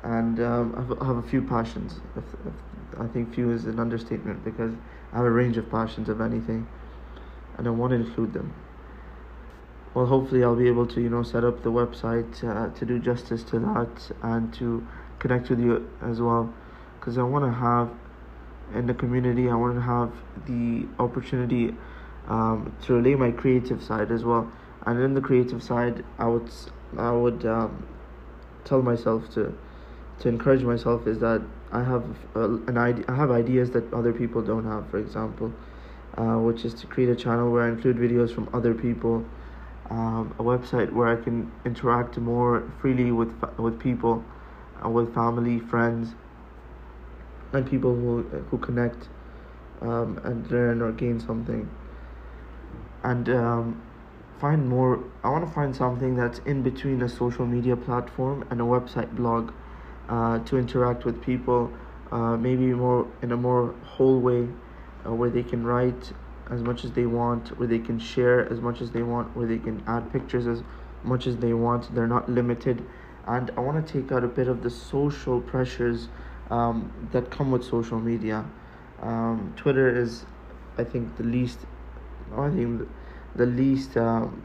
and 0.03 0.40
um, 0.40 0.98
I 1.00 1.05
have, 1.05 1.16
a 1.16 1.22
few 1.22 1.42
passions. 1.42 2.00
If, 2.16 2.24
if 2.46 3.00
I 3.00 3.07
think 3.09 3.35
few 3.35 3.50
is 3.50 3.64
an 3.64 3.81
understatement 3.81 4.44
because 4.44 4.72
I 5.12 5.16
have 5.16 5.26
a 5.26 5.31
range 5.31 5.57
of 5.57 5.70
passions 5.70 6.09
of 6.09 6.20
anything 6.20 6.66
and 7.59 7.66
I 7.66 7.70
want 7.70 7.90
to 7.90 7.96
include 7.96 8.33
them. 8.33 8.55
Well, 9.92 10.07
hopefully, 10.07 10.44
I'll 10.44 10.57
be 10.57 10.68
able 10.68 10.87
to, 10.87 11.00
you 11.00 11.11
know, 11.11 11.24
set 11.24 11.44
up 11.44 11.62
the 11.62 11.72
website 11.72 12.44
uh, 12.44 12.72
to 12.79 12.87
do 12.87 13.00
justice 13.00 13.42
to 13.44 13.59
that 13.59 14.12
and 14.22 14.55
to 14.55 14.87
connect 15.20 15.50
with 15.50 15.61
you 15.61 15.88
as 16.02 16.20
well, 16.20 16.52
because 16.98 17.16
I 17.16 17.22
want 17.22 17.44
to 17.44 17.52
have 17.52 17.88
in 18.74 18.87
the 18.87 18.94
community. 18.94 19.48
I 19.48 19.54
want 19.54 19.74
to 19.76 19.80
have 19.80 20.12
the 20.46 20.87
opportunity 20.98 21.76
um, 22.28 22.74
to 22.87 22.94
relay 22.94 23.14
my 23.14 23.30
creative 23.30 23.83
side 23.83 24.11
as 24.11 24.24
well, 24.24 24.50
and 24.87 25.00
in 25.00 25.14
the 25.14 25.20
creative 25.20 25.62
side, 25.62 26.04
I 26.18 26.26
would 26.26 26.50
I 26.98 27.12
would 27.12 27.46
um, 27.46 27.87
tell 28.64 28.83
myself 28.83 29.33
to 29.35 29.56
to 30.20 30.28
encourage 30.28 30.62
myself 30.62 31.06
is 31.06 31.20
that 31.20 31.40
I 31.72 31.85
have 31.85 32.04
uh, 32.35 32.59
an 32.66 32.76
idea. 32.76 33.04
I 33.09 33.14
have 33.14 33.30
ideas 33.30 33.70
that 33.70 33.92
other 33.94 34.12
people 34.12 34.42
don't 34.42 34.64
have. 34.64 34.90
For 34.90 34.98
example 34.98 35.52
uh, 36.16 36.37
which 36.37 36.64
is 36.64 36.74
to 36.74 36.87
create 36.87 37.11
a 37.11 37.16
channel 37.16 37.50
where 37.50 37.64
I 37.64 37.68
include 37.68 37.96
videos 37.96 38.35
from 38.35 38.48
other 38.52 38.74
people, 38.74 39.24
um, 39.90 40.35
a 40.38 40.42
website 40.42 40.92
where 40.92 41.09
I 41.09 41.22
can 41.22 41.50
interact 41.64 42.18
more 42.18 42.70
freely 42.80 43.12
with 43.12 43.33
with 43.59 43.78
people, 43.78 44.24
with 44.88 45.14
family, 45.14 45.58
friends, 45.58 46.14
and 47.52 47.68
people 47.68 47.94
who 47.94 48.22
who 48.50 48.58
connect 48.58 49.08
um, 49.80 50.20
and 50.24 50.50
learn 50.50 50.82
or 50.82 50.92
gain 50.92 51.20
something. 51.20 51.68
And 53.02 53.28
um, 53.30 53.82
find 54.40 54.68
more. 54.68 55.02
I 55.22 55.30
want 55.30 55.46
to 55.46 55.52
find 55.52 55.74
something 55.74 56.16
that's 56.16 56.38
in 56.40 56.62
between 56.62 57.02
a 57.02 57.08
social 57.08 57.46
media 57.46 57.76
platform 57.76 58.46
and 58.50 58.60
a 58.60 58.64
website 58.64 59.14
blog, 59.14 59.52
uh, 60.08 60.38
to 60.40 60.58
interact 60.58 61.04
with 61.04 61.22
people, 61.22 61.70
uh, 62.10 62.36
maybe 62.36 62.66
more 62.72 63.06
in 63.22 63.32
a 63.32 63.36
more 63.36 63.74
whole 63.84 64.20
way 64.20 64.48
uh, 65.06 65.14
where 65.14 65.30
they 65.30 65.42
can 65.42 65.64
write 65.64 66.12
as 66.50 66.62
much 66.62 66.84
as 66.84 66.92
they 66.92 67.06
want, 67.06 67.56
where 67.58 67.68
they 67.68 67.78
can 67.78 67.98
share 67.98 68.50
as 68.52 68.60
much 68.60 68.80
as 68.80 68.90
they 68.90 69.02
want, 69.02 69.34
where 69.36 69.46
they 69.46 69.58
can 69.58 69.82
add 69.86 70.12
pictures 70.12 70.46
as 70.46 70.62
much 71.04 71.26
as 71.26 71.36
they 71.36 71.52
want. 71.52 71.94
They're 71.94 72.08
not 72.08 72.28
limited. 72.28 72.84
And 73.30 73.52
I 73.56 73.60
want 73.60 73.86
to 73.86 73.92
take 73.92 74.10
out 74.10 74.24
a 74.24 74.28
bit 74.28 74.48
of 74.48 74.64
the 74.64 74.70
social 74.70 75.40
pressures 75.40 76.08
um, 76.50 76.92
that 77.12 77.30
come 77.30 77.52
with 77.52 77.64
social 77.64 78.00
media. 78.00 78.44
Um, 79.00 79.54
Twitter 79.56 79.88
is, 79.88 80.24
I 80.76 80.82
think, 80.82 81.16
the 81.16 81.22
least, 81.22 81.58
I 82.36 82.50
think, 82.50 82.88
the 83.36 83.46
least 83.46 83.96
um, 83.96 84.42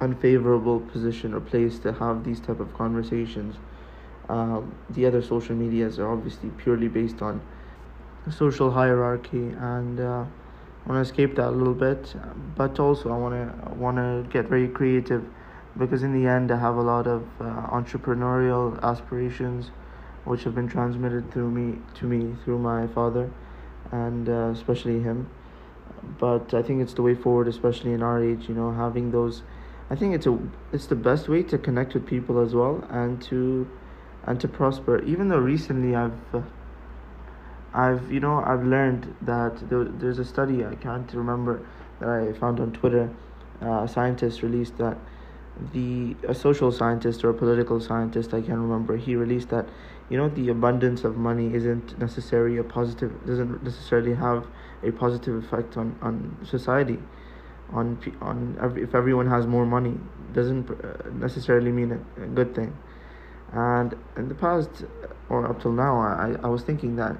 unfavorable 0.00 0.80
position 0.80 1.34
or 1.34 1.40
place 1.40 1.78
to 1.80 1.92
have 1.92 2.24
these 2.24 2.40
type 2.40 2.60
of 2.60 2.72
conversations. 2.72 3.56
Um, 4.30 4.74
the 4.88 5.04
other 5.04 5.20
social 5.20 5.54
medias 5.54 5.98
are 5.98 6.10
obviously 6.10 6.48
purely 6.56 6.88
based 6.88 7.20
on 7.20 7.42
social 8.30 8.70
hierarchy 8.70 9.48
and 9.58 10.00
uh, 10.00 10.24
I 10.84 10.88
want 10.88 10.96
to 10.96 11.10
escape 11.10 11.36
that 11.36 11.48
a 11.48 11.50
little 11.50 11.74
bit 11.74 12.14
but 12.56 12.78
also 12.78 13.10
I 13.10 13.16
want 13.16 13.34
to 13.34 13.74
want 13.74 13.96
to 13.96 14.26
get 14.30 14.50
very 14.50 14.68
creative 14.68 15.24
because 15.78 16.02
in 16.02 16.12
the 16.12 16.28
end 16.28 16.50
I 16.50 16.58
have 16.58 16.76
a 16.76 16.82
lot 16.82 17.06
of 17.06 17.22
uh, 17.40 17.44
entrepreneurial 17.70 18.82
aspirations 18.82 19.70
which 20.24 20.44
have 20.44 20.54
been 20.54 20.68
transmitted 20.68 21.30
through 21.32 21.50
me 21.50 21.78
to 21.94 22.04
me 22.04 22.36
through 22.44 22.58
my 22.58 22.86
father 22.88 23.30
and 23.92 24.28
uh, 24.28 24.50
especially 24.52 25.00
him 25.00 25.30
but 26.18 26.52
I 26.52 26.62
think 26.62 26.82
it's 26.82 26.94
the 26.94 27.02
way 27.02 27.14
forward 27.14 27.48
especially 27.48 27.92
in 27.92 28.02
our 28.02 28.22
age 28.22 28.48
you 28.48 28.54
know 28.54 28.72
having 28.72 29.10
those 29.10 29.42
I 29.90 29.94
think 29.94 30.14
it's 30.14 30.26
a 30.26 30.38
it's 30.72 30.86
the 30.86 30.96
best 30.96 31.28
way 31.28 31.42
to 31.44 31.58
connect 31.58 31.94
with 31.94 32.06
people 32.06 32.40
as 32.40 32.54
well 32.54 32.84
and 32.90 33.22
to 33.22 33.68
and 34.24 34.40
to 34.40 34.48
prosper 34.48 35.02
even 35.04 35.28
though 35.28 35.38
recently 35.38 35.94
I've 35.94 36.34
uh, 36.34 36.42
I've 37.72 38.10
you 38.10 38.20
know 38.20 38.42
I've 38.44 38.64
learned 38.64 39.14
that 39.22 39.68
there, 39.70 39.84
there's 39.84 40.18
a 40.18 40.24
study 40.24 40.64
I 40.64 40.74
can't 40.74 41.10
remember 41.12 41.64
that 42.00 42.08
I 42.08 42.32
found 42.38 42.60
on 42.60 42.72
Twitter. 42.72 43.10
Uh, 43.60 43.82
a 43.82 43.88
scientist 43.88 44.42
released 44.42 44.78
that 44.78 44.96
the 45.72 46.16
a 46.26 46.34
social 46.34 46.70
scientist 46.70 47.24
or 47.24 47.30
a 47.30 47.34
political 47.34 47.80
scientist 47.80 48.32
I 48.34 48.40
can't 48.40 48.58
remember. 48.58 48.96
He 48.96 49.16
released 49.16 49.48
that 49.50 49.68
you 50.08 50.16
know 50.16 50.28
the 50.28 50.48
abundance 50.48 51.04
of 51.04 51.16
money 51.16 51.54
isn't 51.54 51.98
necessarily 51.98 52.58
a 52.58 52.64
positive 52.64 53.12
doesn't 53.26 53.62
necessarily 53.62 54.14
have 54.14 54.46
a 54.82 54.90
positive 54.92 55.42
effect 55.42 55.76
on 55.76 55.96
on 56.02 56.36
society. 56.44 56.98
On 57.72 57.98
on 58.22 58.58
every, 58.62 58.82
if 58.82 58.94
everyone 58.94 59.26
has 59.26 59.46
more 59.46 59.66
money 59.66 59.94
doesn't 60.32 60.70
uh, 60.70 61.10
necessarily 61.12 61.70
mean 61.70 61.92
a, 61.92 62.22
a 62.22 62.26
good 62.26 62.54
thing. 62.54 62.76
And 63.52 63.94
in 64.16 64.28
the 64.28 64.34
past 64.34 64.84
or 65.28 65.46
up 65.46 65.60
till 65.60 65.72
now, 65.72 65.98
I 65.98 66.36
I 66.42 66.48
was 66.48 66.62
thinking 66.62 66.96
that 66.96 67.16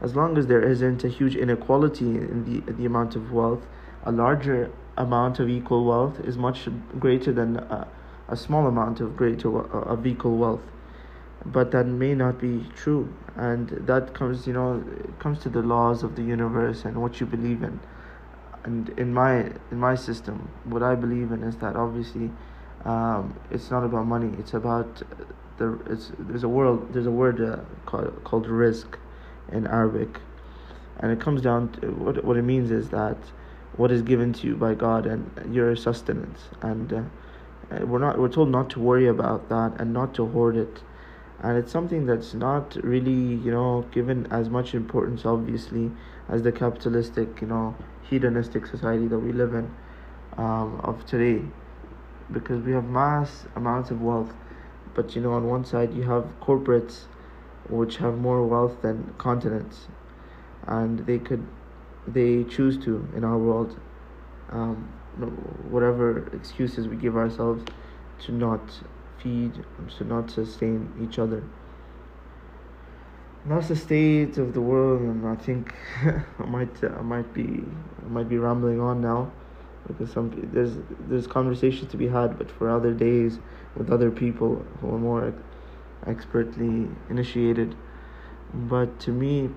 as 0.00 0.14
long 0.14 0.38
as 0.38 0.46
there 0.46 0.62
isn't 0.62 1.04
a 1.04 1.08
huge 1.08 1.36
inequality 1.36 2.04
in 2.04 2.44
the 2.44 2.72
the 2.72 2.86
amount 2.86 3.16
of 3.16 3.32
wealth, 3.32 3.66
a 4.04 4.12
larger 4.12 4.70
amount 4.96 5.40
of 5.40 5.48
equal 5.48 5.84
wealth 5.84 6.20
is 6.20 6.36
much 6.36 6.68
greater 6.98 7.32
than 7.32 7.56
a, 7.56 7.88
a 8.28 8.36
small 8.36 8.66
amount 8.66 9.00
of 9.00 9.16
greater 9.16 9.58
of 9.60 10.06
equal 10.06 10.36
wealth. 10.36 10.62
But 11.46 11.72
that 11.72 11.86
may 11.86 12.14
not 12.14 12.40
be 12.40 12.66
true, 12.74 13.12
and 13.36 13.68
that 13.68 14.14
comes, 14.14 14.46
you 14.46 14.54
know, 14.54 14.82
comes 15.18 15.40
to 15.40 15.50
the 15.50 15.60
laws 15.60 16.02
of 16.02 16.16
the 16.16 16.22
universe 16.22 16.84
and 16.84 17.02
what 17.02 17.20
you 17.20 17.26
believe 17.26 17.62
in. 17.62 17.80
And 18.64 18.88
in 18.98 19.12
my 19.12 19.52
in 19.70 19.78
my 19.78 19.94
system, 19.94 20.48
what 20.64 20.82
I 20.82 20.94
believe 20.94 21.32
in 21.32 21.42
is 21.42 21.56
that 21.56 21.76
obviously, 21.76 22.30
um, 22.84 23.38
it's 23.50 23.70
not 23.70 23.84
about 23.84 24.06
money. 24.06 24.34
It's 24.38 24.54
about 24.54 25.02
the 25.58 25.78
it's 25.90 26.12
there's 26.18 26.44
a 26.44 26.48
world 26.48 26.94
there's 26.94 27.06
a 27.06 27.10
word 27.10 27.42
uh, 27.42 27.58
called 27.84 28.24
called 28.24 28.46
rizq 28.46 28.96
in 29.52 29.66
Arabic, 29.66 30.20
and 31.00 31.12
it 31.12 31.20
comes 31.20 31.42
down 31.42 31.72
to 31.72 31.88
what 31.88 32.24
what 32.24 32.38
it 32.38 32.42
means 32.42 32.70
is 32.70 32.88
that 32.88 33.18
what 33.76 33.90
is 33.90 34.02
given 34.02 34.32
to 34.32 34.46
you 34.46 34.56
by 34.56 34.74
God 34.74 35.06
and 35.06 35.54
your 35.54 35.74
sustenance, 35.74 36.48
and 36.62 36.92
uh, 36.92 37.02
we're 37.86 37.98
not 37.98 38.18
we're 38.18 38.28
told 38.28 38.50
not 38.50 38.70
to 38.70 38.80
worry 38.80 39.08
about 39.08 39.48
that 39.48 39.80
and 39.80 39.92
not 39.92 40.14
to 40.14 40.26
hoard 40.26 40.56
it, 40.56 40.82
and 41.40 41.58
it's 41.58 41.72
something 41.72 42.06
that's 42.06 42.34
not 42.34 42.76
really 42.84 43.34
you 43.44 43.50
know 43.50 43.84
given 43.90 44.26
as 44.30 44.48
much 44.48 44.74
importance 44.74 45.24
obviously 45.26 45.90
as 46.28 46.42
the 46.42 46.52
capitalistic 46.52 47.40
you 47.40 47.46
know 47.46 47.74
hedonistic 48.02 48.66
society 48.66 49.08
that 49.08 49.18
we 49.18 49.32
live 49.32 49.54
in 49.54 49.74
um, 50.36 50.80
of 50.84 51.04
today, 51.06 51.44
because 52.32 52.62
we 52.62 52.72
have 52.72 52.84
mass 52.84 53.46
amounts 53.56 53.90
of 53.90 54.00
wealth, 54.00 54.32
but 54.94 55.16
you 55.16 55.22
know 55.22 55.32
on 55.32 55.48
one 55.48 55.64
side 55.64 55.92
you 55.94 56.02
have 56.02 56.24
corporates 56.40 57.04
which 57.68 57.96
have 57.96 58.18
more 58.18 58.46
wealth 58.46 58.82
than 58.82 59.14
continents, 59.18 59.88
and 60.66 61.00
they 61.06 61.18
could 61.18 61.44
they 62.06 62.44
choose 62.44 62.76
to 62.84 63.06
in 63.16 63.24
our 63.24 63.38
world. 63.38 63.78
Um, 64.50 64.92
whatever 65.70 66.26
excuses 66.34 66.88
we 66.88 66.96
give 66.96 67.16
ourselves 67.16 67.64
to 68.24 68.32
not 68.32 68.60
feed, 69.18 69.64
to 69.98 70.04
not 70.04 70.30
sustain 70.30 70.92
each 71.00 71.18
other. 71.18 71.42
And 73.42 73.52
that's 73.52 73.68
the 73.68 73.76
state 73.76 74.38
of 74.38 74.54
the 74.54 74.60
world, 74.60 75.02
and 75.02 75.26
I 75.26 75.36
think 75.36 75.74
I 76.38 76.44
might 76.46 76.82
I 76.82 77.02
might 77.02 77.32
be 77.32 77.62
I 78.04 78.08
might 78.08 78.28
be 78.28 78.38
rambling 78.38 78.80
on 78.80 79.00
now 79.00 79.30
because 79.86 80.10
some 80.10 80.32
there's 80.52 80.76
there's 81.08 81.26
conversation 81.26 81.86
to 81.88 81.96
be 81.96 82.08
had, 82.08 82.38
but 82.38 82.50
for 82.50 82.70
other 82.70 82.92
days 82.92 83.38
with 83.76 83.90
other 83.90 84.10
people 84.10 84.64
who 84.80 84.94
are 84.94 84.98
more 84.98 85.34
expertly 86.06 86.88
initiated. 87.10 87.74
But 88.54 88.98
to 89.00 89.10
me, 89.10 89.50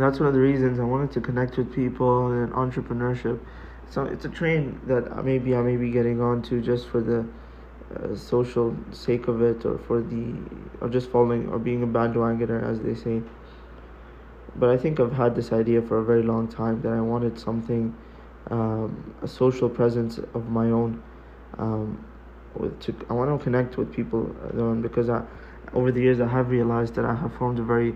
that's 0.00 0.18
one 0.18 0.28
of 0.28 0.34
the 0.34 0.40
reasons 0.40 0.78
I 0.78 0.84
wanted 0.84 1.12
to 1.12 1.20
connect 1.20 1.56
with 1.56 1.74
people 1.74 2.28
and 2.28 2.52
entrepreneurship. 2.52 3.40
So 3.90 4.04
it's 4.04 4.24
a 4.24 4.28
train 4.28 4.80
that 4.86 5.24
maybe 5.24 5.54
I 5.56 5.62
may 5.62 5.76
be 5.76 5.90
getting 5.90 6.20
onto 6.20 6.60
just 6.60 6.88
for 6.88 7.00
the 7.00 7.26
uh, 7.94 8.14
social 8.14 8.76
sake 8.92 9.26
of 9.26 9.42
it, 9.42 9.64
or 9.64 9.78
for 9.78 10.00
the 10.00 10.34
or 10.80 10.88
just 10.88 11.10
following 11.10 11.48
or 11.48 11.58
being 11.58 11.82
a 11.82 11.86
bandwagoner, 11.86 12.62
as 12.62 12.80
they 12.80 12.94
say. 12.94 13.22
But 14.56 14.70
I 14.70 14.76
think 14.76 15.00
I've 15.00 15.12
had 15.12 15.34
this 15.34 15.52
idea 15.52 15.82
for 15.82 15.98
a 15.98 16.04
very 16.04 16.22
long 16.22 16.46
time 16.46 16.82
that 16.82 16.92
I 16.92 17.00
wanted 17.00 17.38
something, 17.38 17.96
um, 18.50 19.14
a 19.22 19.28
social 19.28 19.68
presence 19.68 20.18
of 20.18 20.50
my 20.50 20.66
own. 20.66 21.02
Um, 21.58 22.04
with 22.54 22.78
to 22.80 22.94
I 23.08 23.12
want 23.12 23.36
to 23.36 23.42
connect 23.42 23.76
with 23.76 23.92
people 23.92 24.34
uh, 24.58 24.74
because 24.74 25.08
I, 25.08 25.22
over 25.72 25.92
the 25.92 26.00
years 26.00 26.20
I 26.20 26.28
have 26.28 26.50
realized 26.50 26.94
that 26.96 27.04
I 27.04 27.14
have 27.14 27.34
formed 27.34 27.58
a 27.58 27.62
very 27.62 27.94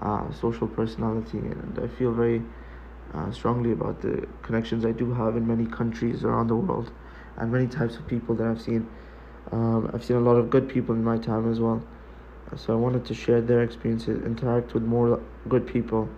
uh, 0.00 0.30
social 0.32 0.66
personality 0.66 1.38
and 1.38 1.78
I 1.82 1.88
feel 1.88 2.12
very 2.12 2.42
uh, 3.14 3.30
strongly 3.30 3.72
about 3.72 4.00
the 4.02 4.26
connections 4.42 4.84
I 4.84 4.92
do 4.92 5.12
have 5.14 5.36
in 5.36 5.46
many 5.46 5.66
countries 5.66 6.24
around 6.24 6.48
the 6.48 6.56
world 6.56 6.90
and 7.36 7.52
many 7.52 7.66
types 7.66 7.96
of 7.96 8.06
people 8.06 8.34
that 8.36 8.46
I've 8.46 8.60
seen. 8.60 8.88
Um, 9.52 9.90
I've 9.94 10.04
seen 10.04 10.16
a 10.16 10.20
lot 10.20 10.36
of 10.36 10.50
good 10.50 10.68
people 10.68 10.94
in 10.94 11.04
my 11.04 11.18
time 11.18 11.50
as 11.50 11.60
well. 11.60 11.82
So 12.56 12.72
I 12.72 12.76
wanted 12.76 13.04
to 13.06 13.14
share 13.14 13.40
their 13.40 13.62
experiences, 13.62 14.24
interact 14.24 14.72
with 14.74 14.84
more 14.84 15.20
good 15.48 15.66
people, 15.66 16.08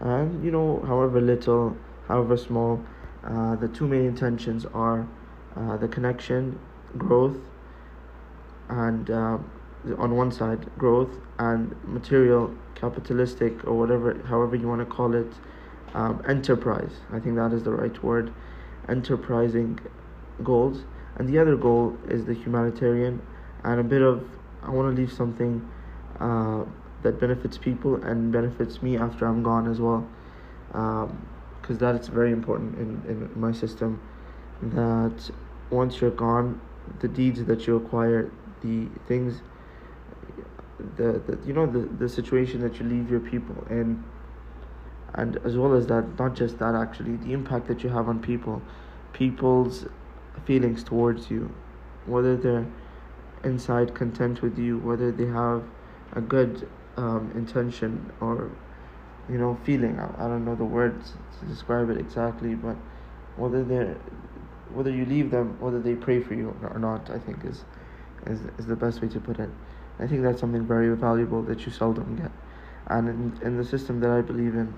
and 0.00 0.44
you 0.44 0.50
know, 0.50 0.82
however 0.86 1.20
little, 1.20 1.76
however 2.08 2.36
small, 2.36 2.84
uh, 3.22 3.54
the 3.56 3.68
two 3.68 3.86
main 3.86 4.04
intentions 4.04 4.66
are 4.66 5.06
uh, 5.56 5.76
the 5.76 5.86
connection 5.86 6.58
growth 6.98 7.36
and 8.68 9.10
uh, 9.10 9.38
on 9.98 10.16
one 10.16 10.32
side 10.32 10.66
growth 10.78 11.10
and 11.38 11.74
material 11.84 12.54
capitalistic 12.74 13.64
or 13.66 13.74
whatever 13.74 14.20
however 14.26 14.56
you 14.56 14.68
want 14.68 14.80
to 14.80 14.86
call 14.86 15.14
it 15.14 15.32
um, 15.94 16.22
enterprise. 16.28 16.92
I 17.12 17.20
think 17.20 17.36
that 17.36 17.52
is 17.52 17.62
the 17.62 17.70
right 17.70 18.02
word 18.02 18.32
enterprising 18.88 19.78
goals. 20.42 20.84
And 21.16 21.28
the 21.28 21.38
other 21.38 21.56
goal 21.56 21.96
is 22.08 22.24
the 22.24 22.34
humanitarian. 22.34 23.22
And 23.62 23.80
a 23.80 23.84
bit 23.84 24.02
of 24.02 24.28
i 24.62 24.70
want 24.70 24.94
to 24.94 25.00
leave 25.00 25.12
something 25.12 25.66
uh, 26.20 26.64
that 27.02 27.20
benefits 27.20 27.58
people 27.58 28.02
and 28.02 28.32
benefits 28.32 28.82
me 28.82 28.96
after 28.96 29.26
i'm 29.26 29.42
gone 29.42 29.70
as 29.70 29.80
well. 29.80 30.06
Because 30.68 31.70
um, 31.70 31.78
that 31.78 31.94
is 31.94 32.08
very 32.08 32.32
important 32.32 32.76
in, 32.78 33.02
in 33.08 33.40
my 33.40 33.52
system 33.52 34.00
that 34.62 35.30
once 35.70 36.00
you're 36.00 36.10
gone 36.10 36.60
the 37.00 37.08
deeds 37.08 37.44
that 37.44 37.66
you 37.66 37.76
acquire, 37.76 38.30
the 38.62 38.86
things, 39.06 39.42
the, 40.96 41.20
the 41.26 41.38
you 41.46 41.52
know 41.52 41.66
the 41.66 41.80
the 41.80 42.08
situation 42.08 42.60
that 42.60 42.78
you 42.78 42.86
leave 42.86 43.10
your 43.10 43.20
people 43.20 43.66
in, 43.70 44.02
and 45.14 45.36
as 45.44 45.56
well 45.56 45.74
as 45.74 45.86
that, 45.86 46.18
not 46.18 46.34
just 46.34 46.58
that 46.58 46.74
actually, 46.74 47.16
the 47.16 47.32
impact 47.32 47.68
that 47.68 47.82
you 47.82 47.90
have 47.90 48.08
on 48.08 48.20
people, 48.20 48.62
people's 49.12 49.86
feelings 50.44 50.82
towards 50.82 51.30
you, 51.30 51.52
whether 52.06 52.36
they're 52.36 52.66
inside 53.44 53.94
content 53.94 54.42
with 54.42 54.58
you, 54.58 54.78
whether 54.78 55.12
they 55.12 55.26
have 55.26 55.62
a 56.12 56.20
good 56.20 56.68
um, 56.96 57.30
intention 57.34 58.12
or 58.20 58.50
you 59.28 59.38
know 59.38 59.58
feeling. 59.64 59.98
I, 59.98 60.26
I 60.26 60.28
don't 60.28 60.44
know 60.44 60.54
the 60.54 60.64
words 60.64 61.12
to 61.40 61.46
describe 61.46 61.90
it 61.90 61.98
exactly, 61.98 62.54
but 62.54 62.76
whether 63.36 63.64
they're 63.64 63.96
whether 64.74 64.90
you 64.90 65.06
leave 65.06 65.30
them, 65.30 65.56
whether 65.60 65.80
they 65.80 65.94
pray 65.94 66.20
for 66.20 66.34
you 66.34 66.54
or 66.62 66.78
not, 66.78 67.08
I 67.10 67.18
think 67.18 67.44
is, 67.44 67.64
is, 68.26 68.40
is 68.58 68.66
the 68.66 68.76
best 68.76 69.00
way 69.00 69.08
to 69.08 69.20
put 69.20 69.38
it. 69.38 69.48
I 69.98 70.06
think 70.06 70.22
that's 70.22 70.40
something 70.40 70.66
very 70.66 70.94
valuable 70.96 71.42
that 71.42 71.64
you 71.66 71.72
seldom 71.72 72.16
get. 72.16 72.30
And 72.86 73.08
in, 73.08 73.40
in 73.42 73.56
the 73.56 73.64
system 73.64 74.00
that 74.00 74.10
I 74.10 74.20
believe 74.20 74.54
in, 74.54 74.74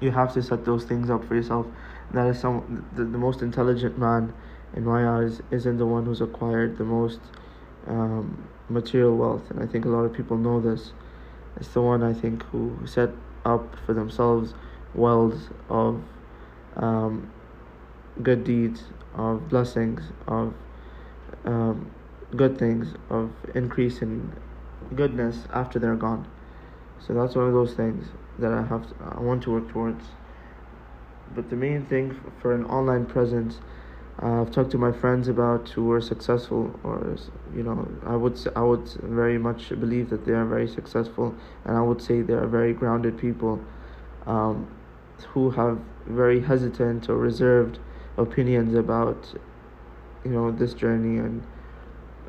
you 0.00 0.10
have 0.10 0.32
to 0.34 0.42
set 0.42 0.64
those 0.64 0.84
things 0.84 1.10
up 1.10 1.24
for 1.24 1.34
yourself. 1.34 1.66
That 2.12 2.26
is 2.26 2.40
some 2.40 2.86
the, 2.94 3.04
the 3.04 3.18
most 3.18 3.42
intelligent 3.42 3.98
man, 3.98 4.32
in 4.74 4.84
my 4.84 5.18
eyes, 5.18 5.40
isn't 5.50 5.78
the 5.78 5.86
one 5.86 6.06
who's 6.06 6.20
acquired 6.20 6.78
the 6.78 6.84
most 6.84 7.20
um, 7.86 8.48
material 8.68 9.16
wealth, 9.16 9.50
and 9.50 9.60
I 9.60 9.66
think 9.66 9.84
a 9.84 9.88
lot 9.88 10.04
of 10.04 10.12
people 10.12 10.36
know 10.36 10.60
this. 10.60 10.92
It's 11.56 11.68
the 11.68 11.82
one 11.82 12.02
I 12.02 12.14
think 12.14 12.42
who 12.44 12.78
set 12.86 13.10
up 13.44 13.76
for 13.84 13.92
themselves 13.92 14.54
wells 14.94 15.50
of 15.68 16.02
um, 16.76 17.30
good 18.22 18.44
deeds, 18.44 18.84
of 19.14 19.48
blessings, 19.48 20.02
of 20.26 20.54
um, 21.44 21.90
good 22.36 22.58
things, 22.58 22.94
of 23.10 23.30
increase 23.54 24.02
in 24.02 24.32
goodness 24.94 25.46
after 25.52 25.78
they're 25.78 25.96
gone. 25.96 26.26
So 27.06 27.14
that's 27.14 27.34
one 27.34 27.46
of 27.46 27.52
those 27.52 27.74
things 27.74 28.06
that 28.38 28.52
I 28.52 28.62
have 28.62 28.88
to, 28.88 28.94
I 29.16 29.20
want 29.20 29.42
to 29.44 29.50
work 29.52 29.68
towards. 29.68 30.04
But 31.34 31.50
the 31.50 31.56
main 31.56 31.84
thing 31.86 32.18
for 32.40 32.54
an 32.54 32.64
online 32.66 33.06
presence, 33.06 33.58
uh, 34.22 34.42
I've 34.42 34.50
talked 34.50 34.70
to 34.72 34.78
my 34.78 34.92
friends 34.92 35.28
about 35.28 35.68
who 35.70 35.90
are 35.92 36.00
successful, 36.00 36.78
or 36.84 37.16
you 37.54 37.62
know, 37.62 37.88
I 38.04 38.16
would 38.16 38.38
I 38.54 38.62
would 38.62 38.88
very 39.02 39.38
much 39.38 39.70
believe 39.70 40.10
that 40.10 40.24
they 40.26 40.32
are 40.32 40.44
very 40.44 40.68
successful, 40.68 41.34
and 41.64 41.76
I 41.76 41.80
would 41.80 42.02
say 42.02 42.20
they 42.22 42.34
are 42.34 42.46
very 42.46 42.72
grounded 42.74 43.18
people, 43.18 43.60
um, 44.26 44.68
who 45.28 45.50
have 45.50 45.80
very 46.06 46.40
hesitant 46.40 47.08
or 47.08 47.16
reserved 47.16 47.78
opinions 48.18 48.74
about 48.74 49.34
you 50.24 50.30
know 50.30 50.50
this 50.50 50.74
journey 50.74 51.18
and 51.18 51.42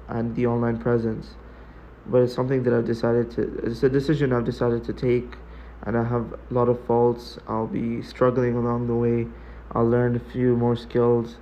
and 0.07 0.35
the 0.35 0.45
online 0.47 0.77
presence. 0.77 1.35
But 2.05 2.23
it's 2.23 2.33
something 2.33 2.63
that 2.63 2.73
I've 2.73 2.85
decided 2.85 3.31
to 3.31 3.41
it's 3.63 3.83
a 3.83 3.89
decision 3.89 4.33
I've 4.33 4.45
decided 4.45 4.83
to 4.85 4.93
take 4.93 5.35
and 5.83 5.97
I 5.97 6.03
have 6.03 6.33
a 6.33 6.53
lot 6.53 6.69
of 6.69 6.85
faults. 6.85 7.37
I'll 7.47 7.67
be 7.67 8.01
struggling 8.01 8.55
along 8.55 8.87
the 8.87 8.95
way. 8.95 9.27
I'll 9.71 9.87
learn 9.87 10.15
a 10.15 10.19
few 10.19 10.55
more 10.55 10.75
skills 10.75 11.37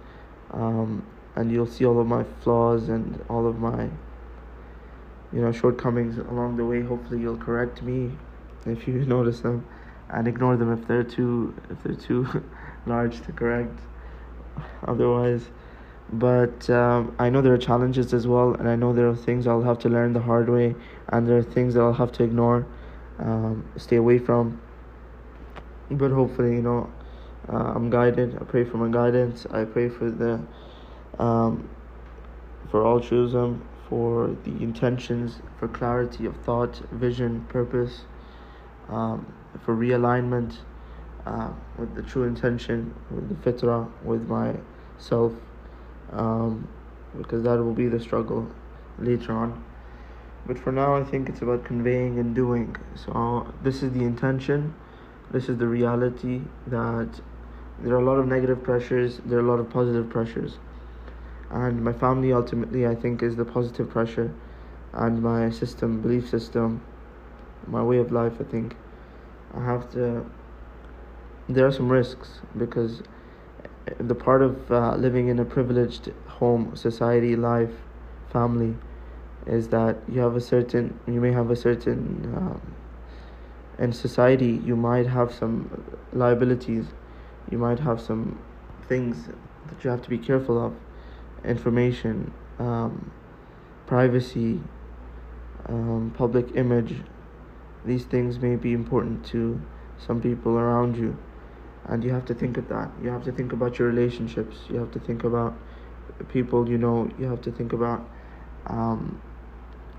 um, 0.51 1.05
and 1.35 1.51
you'll 1.51 1.67
see 1.67 1.85
all 1.85 1.99
of 1.99 2.07
my 2.07 2.23
flaws 2.41 2.89
and 2.89 3.23
all 3.29 3.47
of 3.47 3.59
my 3.59 3.89
you 5.33 5.41
know 5.41 5.51
shortcomings 5.51 6.17
along 6.17 6.57
the 6.57 6.65
way. 6.65 6.81
Hopefully 6.81 7.21
you'll 7.21 7.37
correct 7.37 7.81
me 7.81 8.11
if 8.65 8.87
you 8.87 8.93
notice 9.05 9.39
them 9.39 9.65
and 10.09 10.27
ignore 10.27 10.57
them 10.57 10.71
if 10.71 10.87
they're 10.87 11.03
too 11.03 11.55
if 11.69 11.81
they're 11.83 11.95
too 11.95 12.43
large 12.85 13.21
to 13.21 13.31
correct. 13.31 13.79
Otherwise. 14.85 15.49
But 16.13 16.69
um, 16.69 17.15
I 17.19 17.29
know 17.29 17.41
there 17.41 17.53
are 17.53 17.57
challenges 17.57 18.13
as 18.13 18.27
well, 18.27 18.53
and 18.55 18.67
I 18.67 18.75
know 18.75 18.91
there 18.91 19.07
are 19.07 19.15
things 19.15 19.47
I'll 19.47 19.61
have 19.61 19.79
to 19.79 19.89
learn 19.89 20.11
the 20.13 20.19
hard 20.21 20.49
way, 20.49 20.75
and 21.09 21.27
there 21.27 21.37
are 21.37 21.43
things 21.43 21.73
that 21.75 21.81
I'll 21.81 21.93
have 21.93 22.11
to 22.13 22.23
ignore, 22.23 22.65
um, 23.19 23.65
stay 23.77 23.95
away 23.95 24.17
from. 24.19 24.59
But 25.89 26.11
hopefully, 26.11 26.55
you 26.55 26.61
know, 26.61 26.89
uh, 27.47 27.73
I'm 27.75 27.89
guided. 27.89 28.37
I 28.41 28.43
pray 28.43 28.65
for 28.65 28.77
my 28.77 28.89
guidance. 28.89 29.45
I 29.51 29.63
pray 29.63 29.87
for 29.87 30.11
the 30.11 30.41
um, 31.17 31.69
for 32.69 32.85
altruism, 32.85 33.61
for 33.89 34.35
the 34.43 34.51
intentions, 34.63 35.41
for 35.59 35.67
clarity 35.67 36.25
of 36.25 36.35
thought, 36.37 36.77
vision, 36.91 37.45
purpose, 37.49 38.01
um, 38.89 39.33
for 39.63 39.75
realignment 39.75 40.57
uh, 41.25 41.49
with 41.77 41.93
the 41.95 42.01
true 42.01 42.23
intention, 42.23 42.93
with 43.11 43.27
the 43.29 43.35
fitra, 43.51 43.89
with 44.03 44.27
myself, 44.27 45.33
um, 46.11 46.67
because 47.17 47.43
that 47.43 47.57
will 47.57 47.73
be 47.73 47.87
the 47.87 47.99
struggle 47.99 48.47
later 48.99 49.33
on. 49.33 49.63
But 50.45 50.57
for 50.57 50.71
now, 50.71 50.95
I 50.95 51.03
think 51.03 51.29
it's 51.29 51.41
about 51.41 51.63
conveying 51.63 52.19
and 52.19 52.33
doing. 52.33 52.75
So, 52.95 53.53
this 53.63 53.83
is 53.83 53.91
the 53.91 54.03
intention, 54.03 54.73
this 55.31 55.49
is 55.49 55.57
the 55.57 55.67
reality 55.67 56.41
that 56.67 57.09
there 57.79 57.93
are 57.93 58.01
a 58.01 58.05
lot 58.05 58.17
of 58.17 58.27
negative 58.27 58.63
pressures, 58.63 59.19
there 59.25 59.37
are 59.37 59.41
a 59.41 59.47
lot 59.47 59.59
of 59.59 59.69
positive 59.69 60.09
pressures. 60.09 60.57
And 61.49 61.83
my 61.83 61.93
family 61.93 62.33
ultimately, 62.33 62.87
I 62.87 62.95
think, 62.95 63.21
is 63.21 63.35
the 63.35 63.45
positive 63.45 63.89
pressure, 63.89 64.33
and 64.93 65.21
my 65.21 65.49
system, 65.49 66.01
belief 66.01 66.29
system, 66.29 66.81
my 67.67 67.83
way 67.83 67.97
of 67.97 68.11
life, 68.11 68.33
I 68.39 68.43
think. 68.43 68.75
I 69.53 69.63
have 69.63 69.91
to 69.93 70.25
there 71.49 71.65
are 71.65 71.71
some 71.71 71.91
risks 71.91 72.39
because 72.57 73.01
the 73.99 74.15
part 74.15 74.41
of 74.41 74.71
uh, 74.71 74.95
living 74.95 75.27
in 75.27 75.39
a 75.39 75.45
privileged 75.45 76.11
home, 76.27 76.75
society, 76.75 77.35
life, 77.35 77.71
family 78.29 78.75
is 79.47 79.69
that 79.69 79.97
you 80.07 80.21
have 80.21 80.35
a 80.35 80.41
certain, 80.41 80.99
you 81.07 81.19
may 81.19 81.31
have 81.31 81.49
a 81.49 81.55
certain, 81.55 82.31
um, 82.35 82.75
in 83.79 83.91
society, 83.91 84.61
you 84.63 84.75
might 84.75 85.07
have 85.07 85.33
some 85.33 85.83
liabilities, 86.13 86.85
you 87.49 87.57
might 87.57 87.79
have 87.79 87.99
some 87.99 88.37
things 88.87 89.27
that 89.67 89.83
you 89.83 89.89
have 89.89 90.01
to 90.03 90.09
be 90.09 90.17
careful 90.17 90.63
of 90.63 90.73
information, 91.43 92.31
um, 92.59 93.11
privacy, 93.87 94.59
um, 95.67 96.13
public 96.15 96.55
image. 96.55 96.95
These 97.83 98.05
things 98.05 98.39
may 98.39 98.55
be 98.55 98.73
important 98.73 99.25
to 99.27 99.59
some 99.97 100.21
people 100.21 100.57
around 100.57 100.97
you, 100.97 101.17
and 101.85 102.03
you 102.03 102.11
have 102.11 102.25
to 102.25 102.33
think 102.33 102.57
of 102.57 102.67
that. 102.69 102.91
You 103.01 103.09
have 103.09 103.23
to 103.25 103.31
think 103.31 103.53
about 103.53 103.79
your 103.79 103.87
relationships. 103.87 104.57
You 104.69 104.77
have 104.77 104.91
to 104.91 104.99
think 104.99 105.23
about 105.23 105.55
people 106.29 106.69
you 106.69 106.77
know. 106.77 107.09
You 107.17 107.25
have 107.25 107.41
to 107.41 107.51
think 107.51 107.73
about 107.73 108.07
um, 108.67 109.21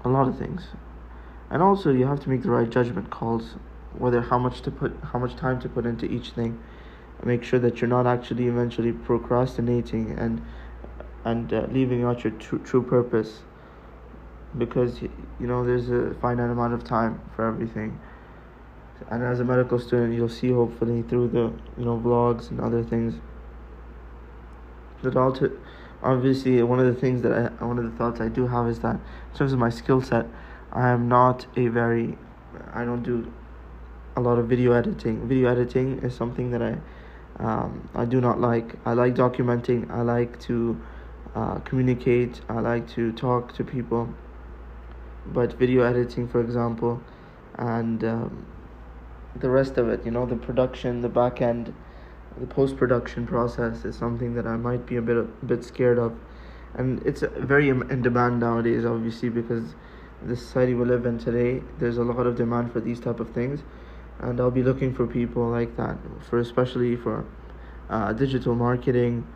a 0.04 0.08
lot 0.08 0.28
of 0.28 0.38
things, 0.38 0.62
and 1.50 1.62
also 1.62 1.90
you 1.90 2.06
have 2.06 2.20
to 2.20 2.28
make 2.30 2.42
the 2.42 2.50
right 2.50 2.68
judgment 2.68 3.10
calls, 3.10 3.56
whether 3.98 4.20
how 4.20 4.38
much 4.38 4.62
to 4.62 4.70
put, 4.70 4.96
how 5.12 5.18
much 5.18 5.36
time 5.36 5.60
to 5.60 5.68
put 5.68 5.86
into 5.86 6.06
each 6.06 6.30
thing. 6.30 6.60
Make 7.24 7.44
sure 7.44 7.60
that 7.60 7.80
you're 7.80 7.88
not 7.88 8.06
actually 8.06 8.48
eventually 8.48 8.92
procrastinating 8.92 10.18
and 10.18 10.44
and 11.24 11.52
uh, 11.52 11.66
leaving 11.70 12.02
out 12.02 12.24
your 12.24 12.32
true, 12.32 12.58
true 12.58 12.82
purpose 12.82 13.42
because 14.58 15.00
you 15.00 15.10
know 15.46 15.64
there's 15.64 15.88
a 15.88 16.14
finite 16.20 16.50
amount 16.50 16.74
of 16.74 16.84
time 16.84 17.20
for 17.34 17.46
everything 17.46 17.98
and 19.10 19.22
as 19.22 19.40
a 19.40 19.44
medical 19.44 19.78
student 19.78 20.14
you'll 20.14 20.28
see 20.28 20.50
hopefully 20.50 21.02
through 21.02 21.28
the 21.28 21.52
you 21.78 21.84
know 21.84 21.98
vlogs 21.98 22.50
and 22.50 22.60
other 22.60 22.82
things 22.82 23.14
that 25.02 25.12
to 25.12 25.60
obviously 26.02 26.62
one 26.62 26.78
of 26.78 26.86
the 26.86 27.00
things 27.00 27.22
that 27.22 27.32
I 27.32 27.64
one 27.64 27.78
of 27.78 27.84
the 27.84 27.96
thoughts 27.96 28.20
I 28.20 28.28
do 28.28 28.46
have 28.46 28.68
is 28.68 28.80
that 28.80 28.96
in 28.96 29.38
terms 29.38 29.52
of 29.52 29.58
my 29.58 29.70
skill 29.70 30.00
set 30.00 30.26
I 30.72 30.88
am 30.90 31.08
not 31.08 31.46
a 31.56 31.68
very 31.68 32.16
I 32.72 32.84
don't 32.84 33.02
do 33.02 33.32
a 34.16 34.20
lot 34.20 34.38
of 34.38 34.48
video 34.48 34.72
editing 34.72 35.26
video 35.26 35.50
editing 35.50 35.98
is 36.00 36.14
something 36.14 36.50
that 36.50 36.62
I 36.62 36.78
um, 37.38 37.88
I 37.94 38.04
do 38.04 38.20
not 38.20 38.40
like 38.40 38.76
I 38.84 38.92
like 38.92 39.14
documenting 39.14 39.90
I 39.90 40.02
like 40.02 40.38
to 40.40 40.80
uh, 41.34 41.58
communicate. 41.60 42.40
I 42.48 42.60
like 42.60 42.88
to 42.90 43.12
talk 43.12 43.54
to 43.54 43.64
people. 43.64 44.12
But 45.26 45.54
video 45.54 45.82
editing, 45.82 46.28
for 46.28 46.40
example, 46.40 47.00
and 47.56 48.02
um, 48.04 48.46
the 49.36 49.48
rest 49.48 49.78
of 49.78 49.88
it, 49.88 50.04
you 50.04 50.10
know, 50.10 50.26
the 50.26 50.36
production, 50.36 51.00
the 51.00 51.08
back 51.08 51.40
end, 51.40 51.74
the 52.38 52.46
post 52.46 52.76
production 52.76 53.26
process 53.26 53.84
is 53.84 53.96
something 53.96 54.34
that 54.34 54.46
I 54.46 54.56
might 54.56 54.86
be 54.86 54.96
a 54.96 55.02
bit 55.02 55.16
a 55.16 55.22
bit 55.22 55.64
scared 55.64 55.98
of, 55.98 56.18
and 56.74 57.04
it's 57.06 57.22
very 57.38 57.68
in 57.68 58.02
demand 58.02 58.40
nowadays, 58.40 58.84
obviously, 58.84 59.28
because 59.28 59.74
the 60.22 60.36
society 60.36 60.74
we 60.74 60.84
live 60.84 61.06
in 61.06 61.18
today, 61.18 61.62
there's 61.78 61.98
a 61.98 62.04
lot 62.04 62.26
of 62.26 62.36
demand 62.36 62.72
for 62.72 62.80
these 62.80 63.00
type 63.00 63.20
of 63.20 63.30
things, 63.30 63.62
and 64.20 64.40
I'll 64.40 64.50
be 64.50 64.62
looking 64.62 64.94
for 64.94 65.06
people 65.06 65.48
like 65.48 65.76
that, 65.76 65.96
for 66.28 66.38
especially 66.38 66.96
for 66.96 67.24
uh, 67.90 68.12
digital 68.12 68.54
marketing, 68.54 69.26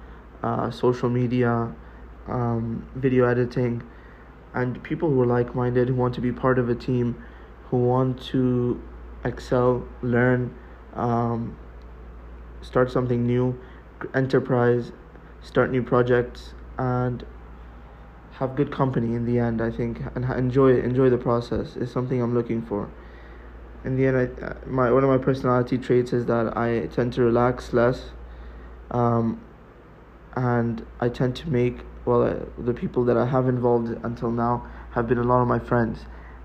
uh, 0.43 0.71
social 0.71 1.11
media, 1.11 1.75
um, 2.29 2.87
video 2.95 3.27
editing, 3.27 3.83
and 4.55 4.83
people 4.83 5.11
who 5.11 5.21
are 5.23 5.27
like 5.27 5.55
minded, 5.55 5.89
who 5.89 5.95
want 5.95 6.15
to 6.15 6.21
be 6.21 6.33
part 6.33 6.59
of 6.59 6.69
a 6.69 6.75
team, 6.75 7.23
who 7.71 7.79
want 7.79 8.23
to 8.23 8.81
excel, 9.27 9.87
learn, 10.03 10.55
um, 10.95 11.57
start 12.63 12.91
something 12.91 13.27
new, 13.27 13.59
enterprise, 14.15 14.93
start 15.43 15.71
new 15.71 15.83
projects, 15.83 16.55
and 16.79 17.25
have 18.33 18.55
good 18.55 18.71
company 18.71 19.15
in 19.15 19.25
the 19.25 19.39
end. 19.39 19.61
I 19.61 19.71
think 19.71 20.01
and 20.15 20.25
enjoy 20.25 20.81
enjoy 20.81 21.11
the 21.11 21.19
process 21.19 21.77
is 21.77 21.91
something 21.91 22.21
I'm 22.21 22.35
looking 22.35 22.63
for. 22.63 22.91
In 23.85 23.97
the 23.97 24.07
end, 24.07 24.17
I, 24.17 24.45
uh, 24.45 24.55
my 24.67 24.91
one 24.91 25.05
of 25.05 25.11
my 25.11 25.19
personality 25.19 25.79
traits 25.79 26.13
is 26.13 26.27
that 26.27 26.57
I 26.57 26.87
tend 26.87 27.13
to 27.15 27.23
relax 27.23 27.73
less, 27.73 28.11
um, 28.91 29.41
and 30.35 30.85
I 31.01 31.09
tend 31.09 31.37
to 31.37 31.51
make 31.51 31.79
well, 32.05 32.23
uh, 32.23 32.35
the 32.59 32.75
people 32.75 33.05
that 33.05 33.17
I 33.17 33.27
have 33.27 33.49
involved 33.49 33.89
until 34.05 34.31
now 34.31 34.67
have 34.93 35.09
been 35.09 35.19
a 35.19 35.25
lot 35.25 35.41
of 35.41 35.49
my 35.49 35.59
friends, 35.59 36.01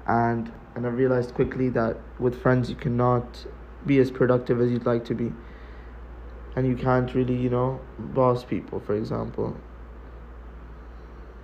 and 0.07 0.51
and 0.81 0.87
I 0.87 0.97
realized 0.97 1.35
quickly 1.35 1.69
that 1.69 1.95
with 2.17 2.41
friends 2.41 2.67
you 2.67 2.75
cannot 2.75 3.45
be 3.85 3.99
as 3.99 4.09
productive 4.09 4.59
as 4.59 4.71
you'd 4.71 4.87
like 4.87 5.05
to 5.05 5.13
be, 5.13 5.31
and 6.55 6.65
you 6.65 6.75
can't 6.75 7.13
really 7.13 7.35
you 7.35 7.51
know 7.51 7.79
boss 7.99 8.43
people, 8.43 8.79
for 8.79 8.95
example. 8.95 9.55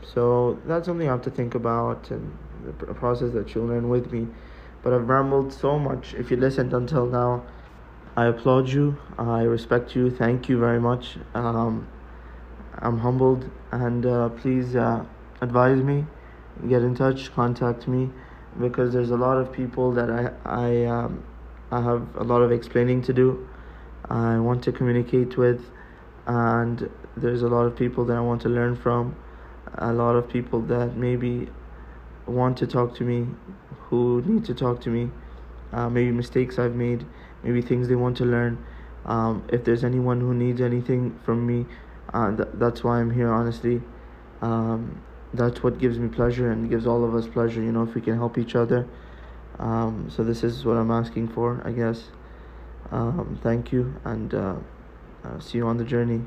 So 0.02 0.60
that's 0.66 0.88
something 0.88 1.08
I 1.08 1.12
have 1.12 1.22
to 1.22 1.30
think 1.30 1.54
about, 1.54 2.10
and 2.10 2.36
the 2.66 2.72
process 2.96 3.32
that 3.34 3.54
you'll 3.54 3.68
learn 3.68 3.90
with 3.90 4.12
me. 4.12 4.28
But 4.82 4.94
I've 4.94 5.08
rambled 5.08 5.54
so 5.54 5.78
much. 5.78 6.16
If 6.16 6.32
you 6.32 6.38
listened 6.38 6.74
until 6.74 7.06
now, 7.06 7.44
I 8.16 8.26
applaud 8.26 8.70
you. 8.70 8.98
I 9.20 9.44
respect 9.44 9.96
you. 9.96 10.10
Thank 10.10 10.50
you 10.50 10.58
very 10.58 10.80
much. 10.80 11.18
Um, 11.36 11.88
I'm 12.80 12.98
humbled, 12.98 13.52
and 13.72 14.04
uh, 14.04 14.30
please 14.30 14.76
uh, 14.76 15.06
advise 15.42 15.84
me, 15.84 16.08
get 16.68 16.82
in 16.82 16.96
touch, 16.96 17.32
contact 17.36 17.88
me, 17.88 18.10
because 18.60 18.94
there's 18.94 19.12
a 19.12 19.18
lot 19.18 19.38
of 19.38 19.52
people 19.52 19.92
that 19.94 20.10
I 20.10 20.32
I 20.46 20.86
um, 20.86 21.24
I 21.72 21.82
have 21.82 22.16
a 22.16 22.24
lot 22.24 22.42
of 22.42 22.52
explaining 22.52 23.02
to 23.04 23.14
do. 23.14 23.48
I 24.10 24.40
want 24.40 24.64
to 24.64 24.72
communicate 24.72 25.38
with, 25.38 25.70
and 26.26 26.90
there's 27.18 27.42
a 27.42 27.48
lot 27.48 27.66
of 27.66 27.76
people 27.76 28.06
that 28.06 28.16
I 28.16 28.22
want 28.22 28.42
to 28.44 28.50
learn 28.50 28.76
from, 28.76 29.16
a 29.76 29.92
lot 29.92 30.16
of 30.16 30.30
people 30.30 30.62
that 30.62 30.96
maybe 30.96 31.50
want 32.26 32.58
to 32.60 32.68
talk 32.68 32.96
to 32.96 33.04
me, 33.04 33.28
who 33.90 34.22
need 34.26 34.46
to 34.46 34.54
talk 34.54 34.80
to 34.82 34.90
me, 34.90 35.12
uh, 35.74 35.90
maybe 35.90 36.12
mistakes 36.12 36.58
I've 36.58 36.76
made, 36.76 37.06
maybe 37.44 37.62
things 37.62 37.90
they 37.90 37.96
want 37.96 38.18
to 38.18 38.26
learn. 38.26 38.64
Um, 39.06 39.46
if 39.52 39.64
there's 39.64 39.84
anyone 39.84 40.22
who 40.22 40.34
needs 40.34 40.62
anything 40.62 41.20
from 41.26 41.46
me, 41.46 41.66
uh, 42.14 42.36
th- 42.36 42.50
that's 42.54 42.84
why 42.84 43.00
I'm 43.00 43.12
here, 43.12 43.32
honestly. 43.32 43.82
Um, 44.42 45.02
that's 45.38 45.64
what 45.64 45.80
gives 45.80 46.00
me 46.00 46.08
pleasure 46.08 46.52
and 46.52 46.70
gives 46.70 46.88
all 46.88 47.04
of 47.04 47.16
us 47.16 47.28
pleasure, 47.28 47.62
you 47.62 47.72
know, 47.72 47.84
if 47.84 47.94
we 47.96 48.02
can 48.02 48.16
help 48.16 48.38
each 48.38 48.56
other. 48.56 48.88
Um, 49.60 50.10
so, 50.10 50.24
this 50.24 50.44
is 50.44 50.66
what 50.66 50.78
I'm 50.78 50.92
asking 50.92 51.30
for, 51.30 51.62
I 51.66 51.72
guess. 51.72 52.04
Um, 52.92 53.40
thank 53.42 53.72
you, 53.72 53.96
and 54.06 54.34
uh, 54.34 54.56
uh, 55.24 55.40
see 55.40 55.58
you 55.58 55.68
on 55.68 55.78
the 55.78 55.84
journey. 55.84 56.22